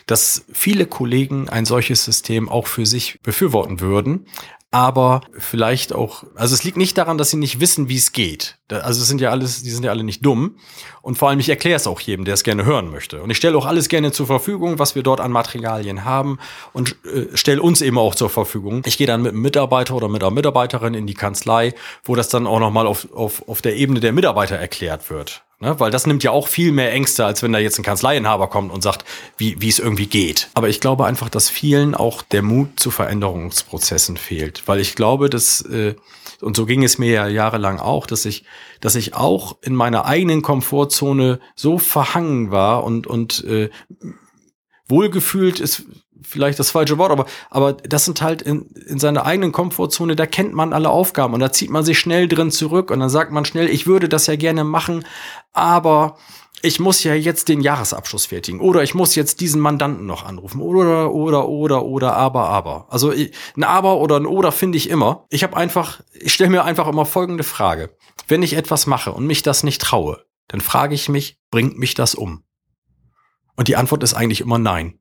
[0.05, 4.27] dass viele Kollegen ein solches System auch für sich befürworten würden,
[4.75, 8.57] aber vielleicht auch, also es liegt nicht daran, dass sie nicht wissen, wie es geht.
[8.67, 10.57] Also es sind ja alles, die sind ja alle nicht dumm.
[11.01, 13.21] Und vor allem, ich erkläre es auch jedem, der es gerne hören möchte.
[13.21, 16.39] Und ich stelle auch alles gerne zur Verfügung, was wir dort an Materialien haben
[16.73, 18.81] und äh, stelle uns eben auch zur Verfügung.
[18.85, 22.27] Ich gehe dann mit einem Mitarbeiter oder mit einer Mitarbeiterin in die Kanzlei, wo das
[22.27, 25.45] dann auch nochmal auf, auf, auf der Ebene der Mitarbeiter erklärt wird.
[25.65, 25.80] Ne?
[25.80, 28.71] Weil das nimmt ja auch viel mehr Ängste, als wenn da jetzt ein Kanzleiinhaber kommt
[28.71, 29.04] und sagt,
[29.36, 30.49] wie, wie es irgendwie geht.
[30.54, 34.67] Aber ich glaube einfach, dass vielen auch der Mut zu Veränderungsprozessen fehlt.
[34.67, 35.95] Weil ich glaube, dass, äh,
[36.39, 38.45] und so ging es mir ja jahrelang auch, dass ich,
[38.80, 43.71] dass ich auch in meiner eigenen Komfortzone so verhangen war und, und äh,
[44.88, 45.86] wohlgefühlt ist
[46.25, 50.25] vielleicht das falsche Wort, aber, aber das sind halt in, in seiner eigenen Komfortzone, da
[50.25, 53.31] kennt man alle Aufgaben und da zieht man sich schnell drin zurück und dann sagt
[53.31, 55.05] man schnell, ich würde das ja gerne machen,
[55.53, 56.17] aber
[56.61, 60.61] ich muss ja jetzt den Jahresabschluss fertigen oder ich muss jetzt diesen Mandanten noch anrufen
[60.61, 62.88] oder oder oder oder aber aber.
[62.89, 65.25] Also ein aber oder ein oder finde ich immer.
[65.29, 67.95] Ich habe einfach ich stelle mir einfach immer folgende Frage.
[68.27, 71.93] Wenn ich etwas mache und mich das nicht traue, dann frage ich mich, bringt mich
[71.93, 72.43] das um?
[73.55, 74.99] Und die Antwort ist eigentlich immer nein.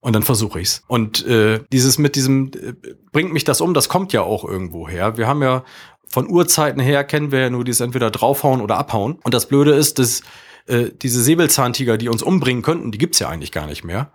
[0.00, 0.82] Und dann versuche ich's.
[0.86, 2.72] Und äh, dieses mit diesem äh,
[3.12, 5.18] bringt mich das um, das kommt ja auch irgendwo her.
[5.18, 5.62] Wir haben ja
[6.08, 9.18] von Urzeiten her kennen wir ja nur dieses entweder draufhauen oder abhauen.
[9.22, 10.22] Und das Blöde ist, dass
[10.66, 14.12] äh, diese Säbelzahntiger, die uns umbringen könnten, die gibt's ja eigentlich gar nicht mehr.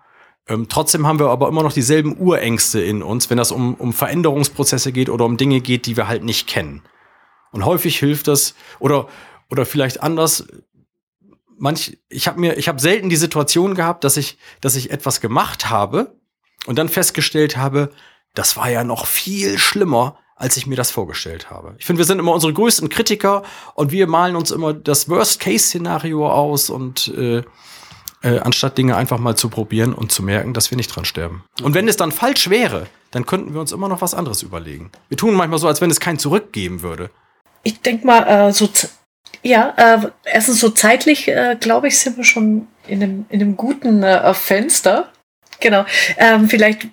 [0.47, 3.93] Ähm, trotzdem haben wir aber immer noch dieselben Urängste in uns, wenn das um, um
[3.93, 6.83] Veränderungsprozesse geht oder um Dinge geht, die wir halt nicht kennen.
[7.51, 9.07] Und häufig hilft das, oder,
[9.49, 10.45] oder vielleicht anders,
[11.57, 15.21] manch, ich habe mir, ich habe selten die Situation gehabt, dass ich, dass ich etwas
[15.21, 16.15] gemacht habe
[16.65, 17.91] und dann festgestellt habe,
[18.33, 21.75] das war ja noch viel schlimmer, als ich mir das vorgestellt habe.
[21.79, 23.43] Ich finde, wir sind immer unsere größten Kritiker
[23.73, 27.43] und wir malen uns immer das Worst-Case-Szenario aus und äh,
[28.21, 31.45] äh, anstatt Dinge einfach mal zu probieren und zu merken, dass wir nicht dran sterben.
[31.61, 34.91] Und wenn es dann falsch wäre, dann könnten wir uns immer noch was anderes überlegen.
[35.07, 37.11] Wir tun manchmal so, als wenn es kein Zurück geben würde.
[37.63, 38.67] Ich denke mal, äh, so
[39.43, 43.57] ja, äh, erstens so zeitlich, äh, glaube ich, sind wir schon in einem, in einem
[43.57, 45.11] guten äh, Fenster.
[45.59, 45.85] Genau.
[46.17, 46.87] Ähm, vielleicht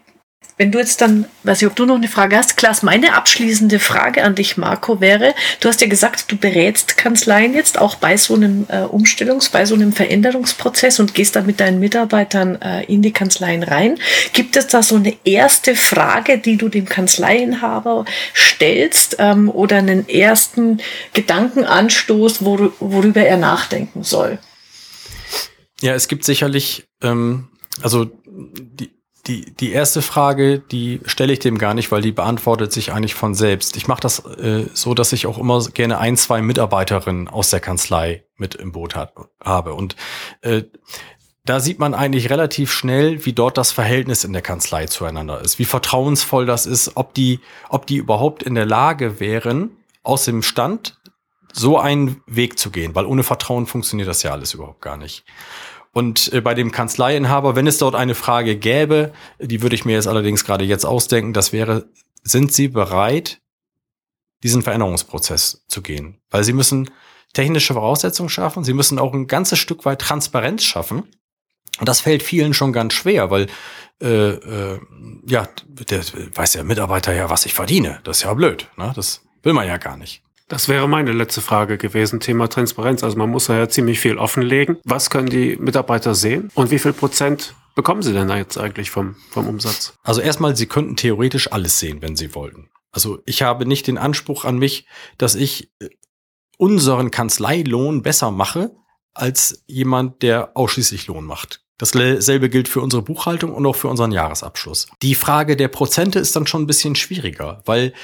[0.59, 3.79] wenn du jetzt dann, weiß ich, ob du noch eine Frage hast, Klaas, meine abschließende
[3.79, 8.17] Frage an dich, Marco, wäre, du hast ja gesagt, du berätst Kanzleien jetzt auch bei
[8.17, 12.85] so einem äh, Umstellungs-, bei so einem Veränderungsprozess und gehst dann mit deinen Mitarbeitern äh,
[12.85, 13.99] in die Kanzleien rein.
[14.33, 20.09] Gibt es da so eine erste Frage, die du dem Kanzleienhaber stellst ähm, oder einen
[20.09, 20.81] ersten
[21.15, 24.39] Gedankenanstoß, wor worüber er nachdenken soll?
[25.81, 27.49] Ja, es gibt sicherlich, ähm,
[27.83, 28.91] also die,
[29.27, 33.15] die, die erste Frage, die stelle ich dem gar nicht, weil die beantwortet sich eigentlich
[33.15, 33.77] von selbst.
[33.77, 37.61] Ich mache das äh, so, dass ich auch immer gerne ein, zwei Mitarbeiterinnen aus der
[37.61, 39.75] Kanzlei mit im Boot hat, habe.
[39.75, 39.95] Und
[40.41, 40.65] äh,
[41.45, 45.59] da sieht man eigentlich relativ schnell, wie dort das Verhältnis in der Kanzlei zueinander ist,
[45.59, 49.71] wie vertrauensvoll das ist, ob die, ob die überhaupt in der Lage wären,
[50.03, 50.99] aus dem Stand
[51.53, 55.25] so einen Weg zu gehen, weil ohne Vertrauen funktioniert das ja alles überhaupt gar nicht.
[55.93, 59.93] Und äh, bei dem Kanzleiinhaber, wenn es dort eine Frage gäbe, die würde ich mir
[59.93, 61.89] jetzt allerdings gerade jetzt ausdenken, das wäre,
[62.23, 63.41] sind Sie bereit,
[64.43, 66.19] diesen Veränderungsprozess zu gehen?
[66.31, 66.91] Weil Sie müssen
[67.35, 71.05] technische Voraussetzungen schaffen, Sie müssen auch ein ganzes Stück weit Transparenz schaffen.
[71.79, 73.49] Und das fällt vielen schon ganz schwer, weil
[74.03, 74.81] äh, äh,
[75.27, 76.03] ja, der
[76.35, 78.01] weiß der Mitarbeiter ja, was ich verdiene.
[78.05, 78.69] Das ist ja blöd.
[78.77, 78.93] Ne?
[78.97, 80.23] Das will man ja gar nicht.
[80.53, 83.03] Das wäre meine letzte Frage gewesen, Thema Transparenz.
[83.03, 84.77] Also man muss ja ziemlich viel offenlegen.
[84.85, 89.17] Was können die Mitarbeiter sehen und wie viel Prozent bekommen sie denn jetzt eigentlich vom,
[89.31, 89.95] vom Umsatz?
[90.03, 92.69] Also erstmal, sie könnten theoretisch alles sehen, wenn sie wollten.
[92.91, 94.87] Also ich habe nicht den Anspruch an mich,
[95.17, 95.89] dass ich äh,
[96.59, 98.73] unseren Kanzleilohn besser mache
[99.15, 101.65] als jemand, der ausschließlich Lohn macht.
[101.79, 104.89] Dasselbe gilt für unsere Buchhaltung und auch für unseren Jahresabschluss.
[105.01, 107.95] Die Frage der Prozente ist dann schon ein bisschen schwieriger, weil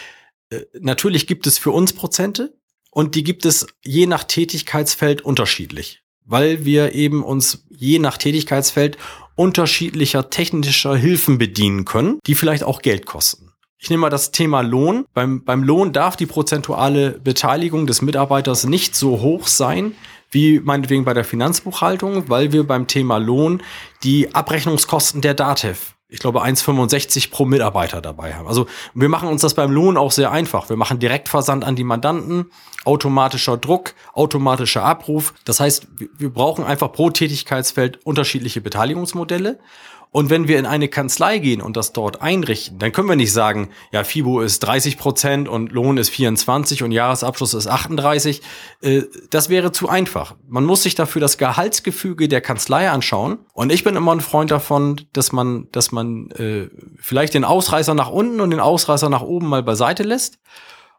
[0.80, 2.58] natürlich gibt es für uns Prozente
[2.90, 8.98] und die gibt es je nach Tätigkeitsfeld unterschiedlich, weil wir eben uns je nach Tätigkeitsfeld
[9.34, 13.52] unterschiedlicher technischer Hilfen bedienen können, die vielleicht auch Geld kosten.
[13.80, 15.04] Ich nehme mal das Thema Lohn.
[15.14, 19.94] Beim, beim Lohn darf die prozentuale Beteiligung des Mitarbeiters nicht so hoch sein,
[20.30, 23.62] wie meinetwegen bei der Finanzbuchhaltung, weil wir beim Thema Lohn
[24.02, 28.48] die Abrechnungskosten der DATEV ich glaube, 1,65 pro Mitarbeiter dabei haben.
[28.48, 30.70] Also wir machen uns das beim Lohn auch sehr einfach.
[30.70, 32.50] Wir machen Direktversand an die Mandanten,
[32.86, 35.34] automatischer Druck, automatischer Abruf.
[35.44, 35.86] Das heißt,
[36.16, 39.58] wir brauchen einfach pro Tätigkeitsfeld unterschiedliche Beteiligungsmodelle.
[40.10, 43.32] Und wenn wir in eine Kanzlei gehen und das dort einrichten, dann können wir nicht
[43.32, 48.40] sagen, ja, FIBO ist 30 Prozent und Lohn ist 24 und Jahresabschluss ist 38.
[48.80, 50.34] Äh, das wäre zu einfach.
[50.48, 53.38] Man muss sich dafür das Gehaltsgefüge der Kanzlei anschauen.
[53.52, 57.94] Und ich bin immer ein Freund davon, dass man, dass man äh, vielleicht den Ausreißer
[57.94, 60.38] nach unten und den Ausreißer nach oben mal beiseite lässt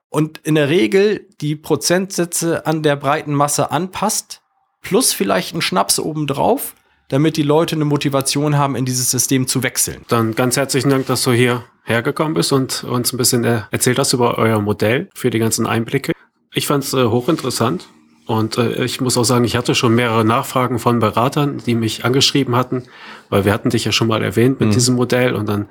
[0.10, 4.42] und in der Regel die Prozentsätze an der breiten Masse anpasst,
[4.82, 6.76] plus vielleicht einen Schnaps obendrauf
[7.10, 10.06] damit die Leute eine Motivation haben, in dieses System zu wechseln.
[10.08, 14.00] Dann ganz herzlichen Dank, dass du hier hergekommen bist und uns ein bisschen äh, erzählt
[14.00, 16.14] hast über euer Modell für die ganzen Einblicke.
[16.54, 17.88] Ich fand es äh, hochinteressant
[18.28, 22.06] und äh, ich muss auch sagen, ich hatte schon mehrere Nachfragen von Beratern, die mich
[22.06, 22.84] angeschrieben hatten,
[23.30, 24.74] weil wir hatten dich ja schon mal erwähnt mit mhm.
[24.74, 25.68] diesem Modell und dann,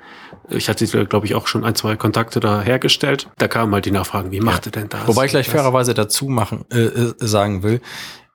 [0.49, 3.29] ich hatte, glaube ich, auch schon ein, zwei Kontakte da hergestellt.
[3.37, 4.69] Da kamen halt die Nachfragen, wie macht ja.
[4.69, 5.07] ihr denn das?
[5.07, 7.79] Wobei ich gleich fairerweise dazu machen, äh, äh sagen will,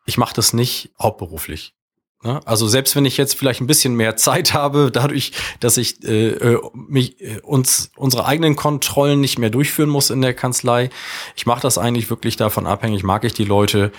[0.06, 1.74] ich mache das nicht hauptberuflich.
[2.24, 2.40] Ne?
[2.46, 6.28] Also selbst wenn ich jetzt vielleicht ein bisschen mehr Zeit habe, dadurch, dass ich äh,
[6.28, 10.90] äh, mich äh, uns unsere eigenen Kontrollen nicht mehr durchführen muss in der Kanzlei,
[11.36, 13.92] ich mache das eigentlich wirklich davon abhängig, mag ich die Leute,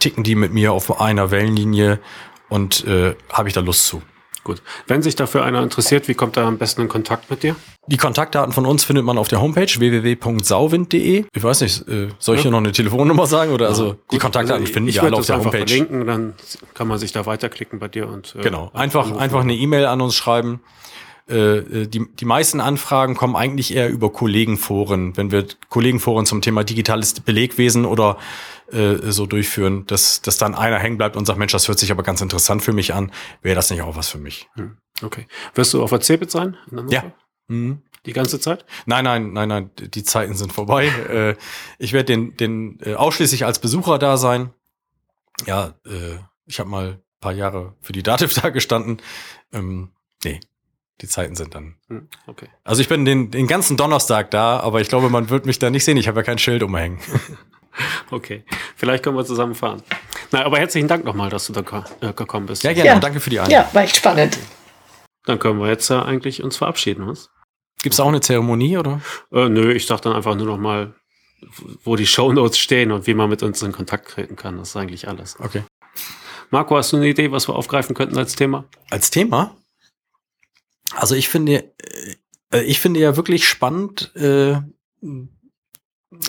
[0.00, 2.00] ticken die mit mir auf einer Wellenlinie
[2.48, 4.02] und äh, habe ich da Lust zu.
[4.44, 4.60] Gut.
[4.88, 7.54] Wenn sich dafür einer interessiert, wie kommt er am besten in Kontakt mit dir?
[7.86, 11.24] Die Kontaktdaten von uns findet man auf der Homepage www.sauwind.de.
[11.32, 12.42] Ich weiß nicht, äh, soll ich ja.
[12.42, 13.98] hier noch eine Telefonnummer sagen oder ja, also gut.
[14.12, 15.58] die Kontaktdaten also finden wir alle auf der Homepage.
[15.58, 16.34] Verlinken, dann
[16.74, 20.00] kann man sich da weiterklicken bei dir und äh, genau einfach einfach eine E-Mail an
[20.00, 20.60] uns schreiben.
[21.28, 26.42] Äh, äh, die, die meisten Anfragen kommen eigentlich eher über Kollegenforen, wenn wir Kollegenforen zum
[26.42, 28.18] Thema digitales Belegwesen oder
[28.70, 31.90] äh, so durchführen, dass, dass dann einer hängen bleibt und sagt, Mensch, das hört sich
[31.90, 33.12] aber ganz interessant für mich an,
[33.42, 34.48] wäre das nicht auch was für mich.
[34.54, 35.26] Hm, okay.
[35.54, 36.56] Wirst du auf der CeBIT sein?
[36.88, 37.12] Ja.
[37.48, 37.82] Mhm.
[38.04, 38.64] Die ganze Zeit?
[38.86, 40.86] Nein, nein, nein, nein, die Zeiten sind vorbei.
[41.08, 41.36] äh,
[41.78, 44.50] ich werde den, den äh, ausschließlich als Besucher da sein.
[45.46, 48.98] Ja, äh, ich habe mal paar Jahre für die Dativ da gestanden.
[49.52, 49.92] Ähm,
[50.22, 50.40] nee,
[51.02, 51.74] die Zeiten sind dann.
[51.88, 52.46] Hm, okay.
[52.64, 55.68] Also ich bin den, den ganzen Donnerstag da, aber ich glaube, man wird mich da
[55.68, 55.96] nicht sehen.
[55.96, 56.98] Ich habe ja kein Schild umhängen.
[58.10, 58.44] Okay,
[58.76, 59.82] vielleicht können wir zusammen fahren.
[60.30, 62.64] Na, aber herzlichen Dank nochmal, dass du da äh, gekommen bist.
[62.64, 62.86] Ja, gerne.
[62.86, 62.98] Ja.
[62.98, 63.66] Danke für die Einladung.
[63.66, 64.38] Ja, war echt spannend.
[65.24, 67.30] Dann können wir jetzt ja eigentlich uns verabschieden, was?
[67.82, 69.00] Gibt es auch eine Zeremonie, oder?
[69.32, 70.92] Äh, nö, ich sag dann einfach nur noch mal,
[71.82, 74.58] wo die Shownotes stehen und wie man mit uns in Kontakt treten kann.
[74.58, 75.40] Das ist eigentlich alles.
[75.40, 75.62] Okay.
[76.50, 78.64] Marco, hast du eine Idee, was wir aufgreifen könnten als Thema?
[78.90, 79.56] Als Thema?
[80.96, 81.72] Also ich finde,
[82.52, 84.56] äh, ich finde ja wirklich spannend, äh,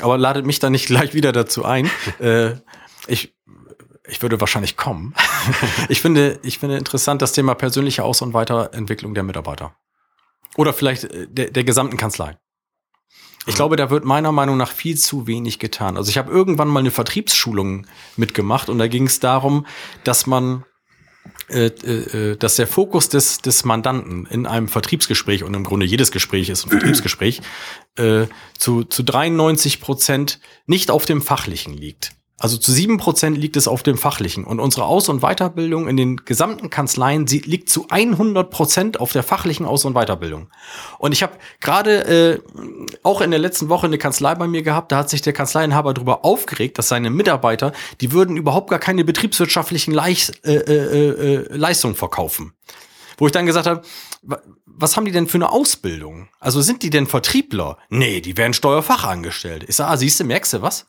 [0.02, 1.90] aber ladet mich da nicht gleich wieder dazu ein.
[2.20, 2.56] äh,
[3.08, 3.36] ich,
[4.08, 5.14] ich würde wahrscheinlich kommen.
[5.90, 9.76] ich finde, ich finde interessant das Thema persönliche Aus- und Weiterentwicklung der Mitarbeiter.
[10.56, 12.38] Oder vielleicht äh, der, der gesamten Kanzlei.
[13.46, 15.98] Ich glaube, da wird meiner Meinung nach viel zu wenig getan.
[15.98, 19.66] Also ich habe irgendwann mal eine Vertriebsschulung mitgemacht und da ging es darum,
[20.06, 20.73] dass man äh, äh, äh,
[21.48, 26.66] dass der Fokus des, des Mandanten in einem Vertriebsgespräch und im Grunde jedes Gespräch ist
[26.66, 27.42] ein Vertriebsgespräch
[27.98, 28.28] äh,
[28.58, 32.12] zu, zu 93 Prozent nicht auf dem Fachlichen liegt.
[32.40, 34.44] Also zu sieben Prozent liegt es auf dem Fachlichen.
[34.44, 39.24] Und unsere Aus- und Weiterbildung in den gesamten Kanzleien liegt zu 100 Prozent auf der
[39.24, 40.50] fachlichen Aus- und Weiterbildung.
[40.98, 42.40] Und ich habe gerade äh,
[43.04, 45.94] auch in der letzten Woche eine Kanzlei bei mir gehabt, da hat sich der Kanzleienhaber
[45.94, 47.72] darüber aufgeregt, dass seine Mitarbeiter,
[48.02, 52.54] die würden überhaupt gar keine betriebswirtschaftlichen Leich, äh, äh, äh, Leistungen verkaufen.
[53.18, 53.84] Wo ich dann gesagt habe,
[54.66, 56.30] was haben die denn für eine Ausbildung?
[56.40, 57.78] Also sind die denn Vertriebler?
[57.90, 59.68] Nee, die werden Steuerfachangestellte.
[59.68, 60.88] Ich sage, ah, siehst du, merkst du was?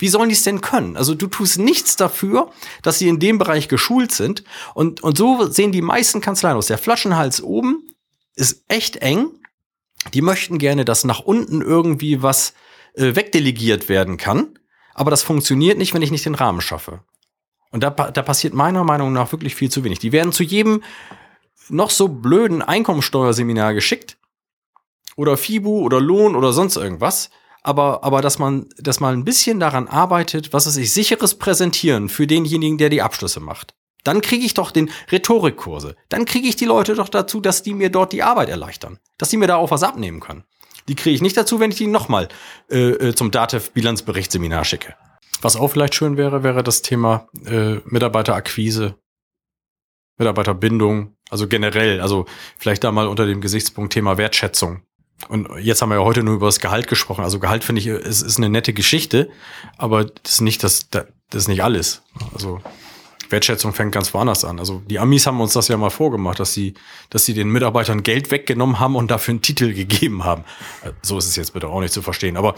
[0.00, 0.96] Wie sollen die es denn können?
[0.96, 2.50] Also du tust nichts dafür,
[2.82, 4.42] dass sie in dem Bereich geschult sind.
[4.74, 6.68] Und, und so sehen die meisten Kanzleien aus.
[6.68, 7.86] Der Flaschenhals oben
[8.34, 9.28] ist echt eng.
[10.14, 12.54] Die möchten gerne, dass nach unten irgendwie was
[12.94, 14.58] äh, wegdelegiert werden kann.
[14.94, 17.00] Aber das funktioniert nicht, wenn ich nicht den Rahmen schaffe.
[17.70, 19.98] Und da, da passiert meiner Meinung nach wirklich viel zu wenig.
[19.98, 20.82] Die werden zu jedem
[21.68, 24.16] noch so blöden Einkommensteuerseminar geschickt.
[25.14, 27.30] Oder FIBU oder Lohn oder sonst irgendwas
[27.62, 32.08] aber, aber dass man, dass man ein bisschen daran arbeitet, was es sich sicheres Präsentieren
[32.08, 33.74] für denjenigen, der die Abschlüsse macht.
[34.04, 35.94] Dann kriege ich doch den Rhetorikkurse.
[36.08, 38.98] Dann kriege ich die Leute doch dazu, dass die mir dort die Arbeit erleichtern.
[39.18, 40.44] Dass die mir da auch was abnehmen können.
[40.88, 42.28] Die kriege ich nicht dazu, wenn ich die nochmal
[42.70, 44.94] äh, äh, zum DATEV-Bilanzberichtsseminar schicke.
[45.42, 48.94] Was auch vielleicht schön wäre, wäre das Thema äh, Mitarbeiterakquise,
[50.18, 52.26] Mitarbeiterbindung, also generell, also
[52.58, 54.82] vielleicht da mal unter dem Gesichtspunkt Thema Wertschätzung.
[55.28, 57.24] Und jetzt haben wir ja heute nur über das Gehalt gesprochen.
[57.24, 59.30] Also Gehalt finde ich, ist, ist eine nette Geschichte,
[59.76, 62.02] aber das ist nicht das, das ist nicht alles.
[62.34, 62.60] Also
[63.30, 64.58] Wertschätzung fängt ganz woanders an.
[64.58, 66.74] Also die Amis haben uns das ja mal vorgemacht, dass sie,
[67.10, 70.44] dass sie den Mitarbeitern Geld weggenommen haben und dafür einen Titel gegeben haben.
[71.02, 72.36] So ist es jetzt bitte auch nicht zu verstehen.
[72.36, 72.54] Aber,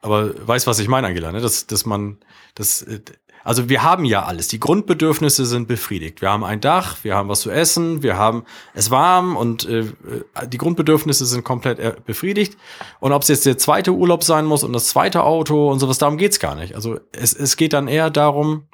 [0.00, 1.40] aber weiß, was ich meine, Angela, ne?
[1.40, 2.18] dass, dass man,
[2.54, 2.84] dass,
[3.44, 4.48] also wir haben ja alles.
[4.48, 6.22] Die Grundbedürfnisse sind befriedigt.
[6.22, 9.84] Wir haben ein Dach, wir haben was zu essen, wir haben es warm und äh,
[10.48, 12.56] die Grundbedürfnisse sind komplett äh, befriedigt.
[13.00, 15.98] Und ob es jetzt der zweite Urlaub sein muss und das zweite Auto und sowas,
[15.98, 16.74] darum geht's gar nicht.
[16.74, 18.66] Also es, es geht dann eher darum,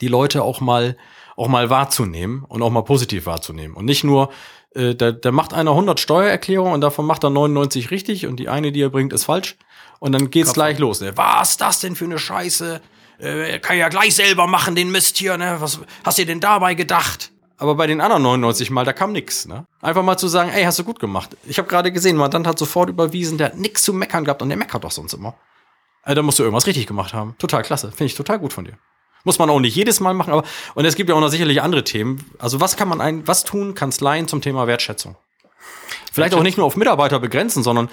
[0.00, 0.96] die Leute auch mal
[1.36, 4.30] auch mal wahrzunehmen und auch mal positiv wahrzunehmen und nicht nur
[4.74, 8.48] äh, da, da macht einer 100 Steuererklärungen und davon macht er 99 richtig und die
[8.48, 9.56] eine, die er bringt, ist falsch
[10.00, 10.54] und dann geht's Kopf.
[10.54, 11.00] gleich los.
[11.00, 11.12] Ne?
[11.16, 12.80] Was ist das denn für eine Scheiße?
[13.18, 15.56] Äh, kann ja gleich selber machen, den Mist hier, ne?
[15.60, 17.32] Was hast du denn dabei gedacht?
[17.56, 19.66] Aber bei den anderen 99 Mal, da kam nix, ne?
[19.80, 21.36] Einfach mal zu sagen, ey, hast du gut gemacht.
[21.44, 24.48] Ich habe gerade gesehen, Mandant hat sofort überwiesen, der hat nix zu meckern gehabt und
[24.48, 25.34] der meckert doch sonst immer.
[26.02, 27.34] Also, da musst du irgendwas richtig gemacht haben.
[27.38, 27.90] Total klasse.
[27.90, 28.78] Finde ich total gut von dir.
[29.24, 30.44] Muss man auch nicht jedes Mal machen, aber
[30.74, 32.24] und es gibt ja auch noch sicherlich andere Themen.
[32.38, 35.16] Also was kann man ein, was tun Kanzleien zum Thema Wertschätzung?
[36.12, 37.90] Vielleicht auch nicht nur auf Mitarbeiter begrenzen, sondern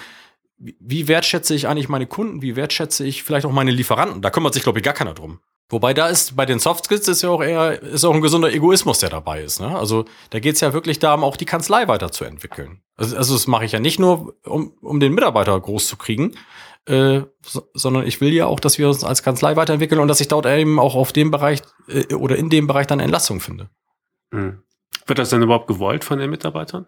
[0.58, 2.41] wie wertschätze ich eigentlich meine Kunden?
[2.41, 4.22] Wie wertschätze ich vielleicht auch meine Lieferanten?
[4.22, 5.39] Da kümmert sich, glaube ich, gar keiner drum.
[5.70, 8.53] Wobei da ist, bei den Soft Skills ist ja auch eher, ist auch ein gesunder
[8.53, 9.60] Egoismus, der dabei ist.
[9.60, 9.76] Ne?
[9.76, 12.82] Also da geht es ja wirklich darum, auch die Kanzlei weiterzuentwickeln.
[12.95, 16.36] Also, also das mache ich ja nicht nur, um, um den Mitarbeiter groß zu kriegen,
[16.86, 20.22] äh, so, sondern ich will ja auch, dass wir uns als Kanzlei weiterentwickeln und dass
[20.22, 23.72] ich dort eben auch auf dem Bereich äh, oder in dem Bereich dann Entlastung finde.
[24.30, 24.62] Mhm.
[25.08, 26.86] Wird das denn überhaupt gewollt von den Mitarbeitern?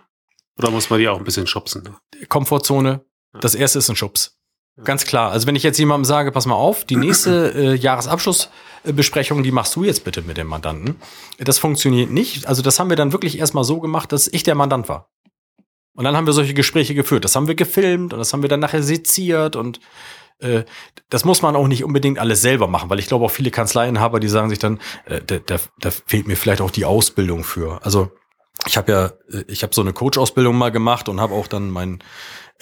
[0.60, 1.96] Oder muss man die auch ein bisschen schubsen?
[2.30, 4.38] Komfortzone, das erste ist ein Schubs.
[4.84, 5.32] Ganz klar.
[5.32, 9.76] Also wenn ich jetzt jemandem sage, pass mal auf, die nächste äh, Jahresabschlussbesprechung, die machst
[9.76, 10.96] du jetzt bitte mit dem Mandanten.
[11.40, 12.48] Das funktioniert nicht.
[12.48, 15.10] Also das haben wir dann wirklich erstmal so gemacht, dass ich der Mandant war.
[15.96, 17.24] Und dann haben wir solche Gespräche geführt.
[17.24, 19.80] Das haben wir gefilmt und das haben wir dann nachher seziert und
[20.40, 20.64] äh,
[21.10, 24.20] das muss man auch nicht unbedingt alles selber machen, weil ich glaube auch viele Kanzleienhaber,
[24.20, 27.84] die sagen sich dann, äh, da, da, da fehlt mir vielleicht auch die Ausbildung für.
[27.84, 28.12] Also
[28.68, 29.06] ich habe ja,
[29.36, 32.04] äh, ich habe so eine Coach-Ausbildung mal gemacht und habe auch dann mein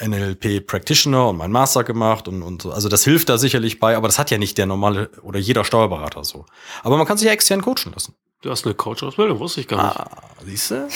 [0.01, 2.71] NLP Practitioner und mein Master gemacht und, und so.
[2.71, 5.63] Also das hilft da sicherlich bei, aber das hat ja nicht der normale oder jeder
[5.63, 6.45] Steuerberater so.
[6.83, 8.13] Aber man kann sich ja extern coachen lassen.
[8.41, 9.99] Du hast eine Coach-Ausbildung, wusste ich gar nicht.
[9.99, 10.09] Ah,
[10.45, 10.87] siehst du?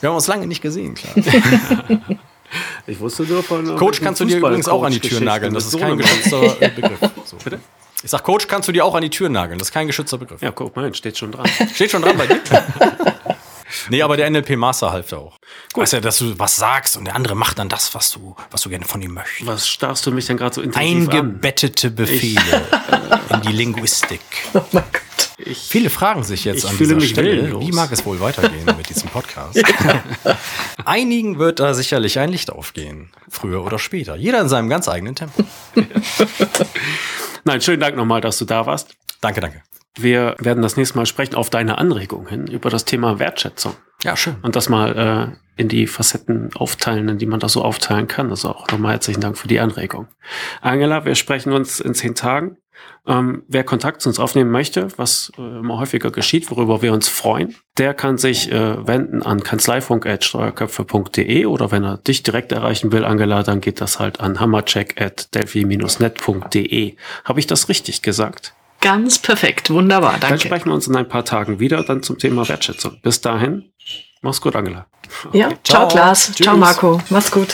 [0.00, 1.14] Wir haben uns lange nicht gesehen, klar.
[2.86, 3.76] Ich wusste nur von.
[3.76, 5.54] Coach kannst du dir übrigens auch an die Tür nageln.
[5.54, 6.98] Das ist kein geschützter Begriff.
[7.24, 7.36] So.
[7.44, 7.60] Bitte?
[8.02, 9.58] Ich sag, Coach kannst du dir auch an die Tür nageln.
[9.58, 10.40] Das ist kein geschützter Begriff.
[10.40, 11.46] Ja, guck mal, steht schon dran.
[11.74, 12.40] Steht schon dran bei dir?
[13.90, 15.36] nee, aber der NLP Master half da auch.
[15.74, 18.62] Weißt ja, dass du was sagst und der andere macht dann das, was du, was
[18.62, 19.46] du gerne von ihm möchtest.
[19.46, 21.16] Was starrst du mich denn gerade so intensiv an?
[21.16, 22.40] Eingebettete Befehle
[23.30, 24.20] in die Linguistik.
[24.54, 25.00] Oh mein Gott.
[25.38, 27.66] Ich, Viele fragen sich jetzt Ich an dieser Stelle, willenlos.
[27.66, 29.58] wie mag es wohl weitergehen mit diesem Podcast?
[30.84, 34.16] Einigen wird da sicherlich ein Licht aufgehen, früher oder später.
[34.16, 35.44] Jeder in seinem ganz eigenen Tempo.
[37.44, 38.90] nein, schönen Dank nochmal, dass du da warst.
[39.20, 39.62] Danke, danke.
[39.96, 43.74] Wir werden das nächste Mal sprechen auf deine Anregung hin über das Thema Wertschätzung.
[44.02, 44.36] Ja, schön.
[44.42, 48.30] Und das mal äh, in die Facetten aufteilen, in die man das so aufteilen kann.
[48.30, 50.08] Also auch nochmal herzlichen Dank für die Anregung.
[50.62, 52.56] Angela, wir sprechen uns in zehn Tagen.
[53.06, 57.08] Ähm, wer Kontakt zu uns aufnehmen möchte, was äh, immer häufiger geschieht, worüber wir uns
[57.08, 63.04] freuen, der kann sich äh, wenden an kanzleifunk.steuerköpfe.de oder wenn er dich direkt erreichen will,
[63.04, 66.96] Angela, dann geht das halt an hammercheck.delphi-net.de.
[67.24, 68.54] Habe ich das richtig gesagt?
[68.80, 69.70] Ganz perfekt.
[69.70, 70.12] Wunderbar.
[70.12, 70.46] Dann Danke.
[70.46, 72.98] sprechen wir uns in ein paar Tagen wieder, dann zum Thema Wertschätzung.
[73.02, 73.72] Bis dahin,
[74.22, 74.86] mach's gut, Angela.
[75.32, 75.88] Ja, ciao, Ciao.
[75.88, 76.32] Klaas.
[76.32, 76.60] Ciao, Tschüss.
[76.60, 77.02] Marco.
[77.10, 77.48] Mach's gut.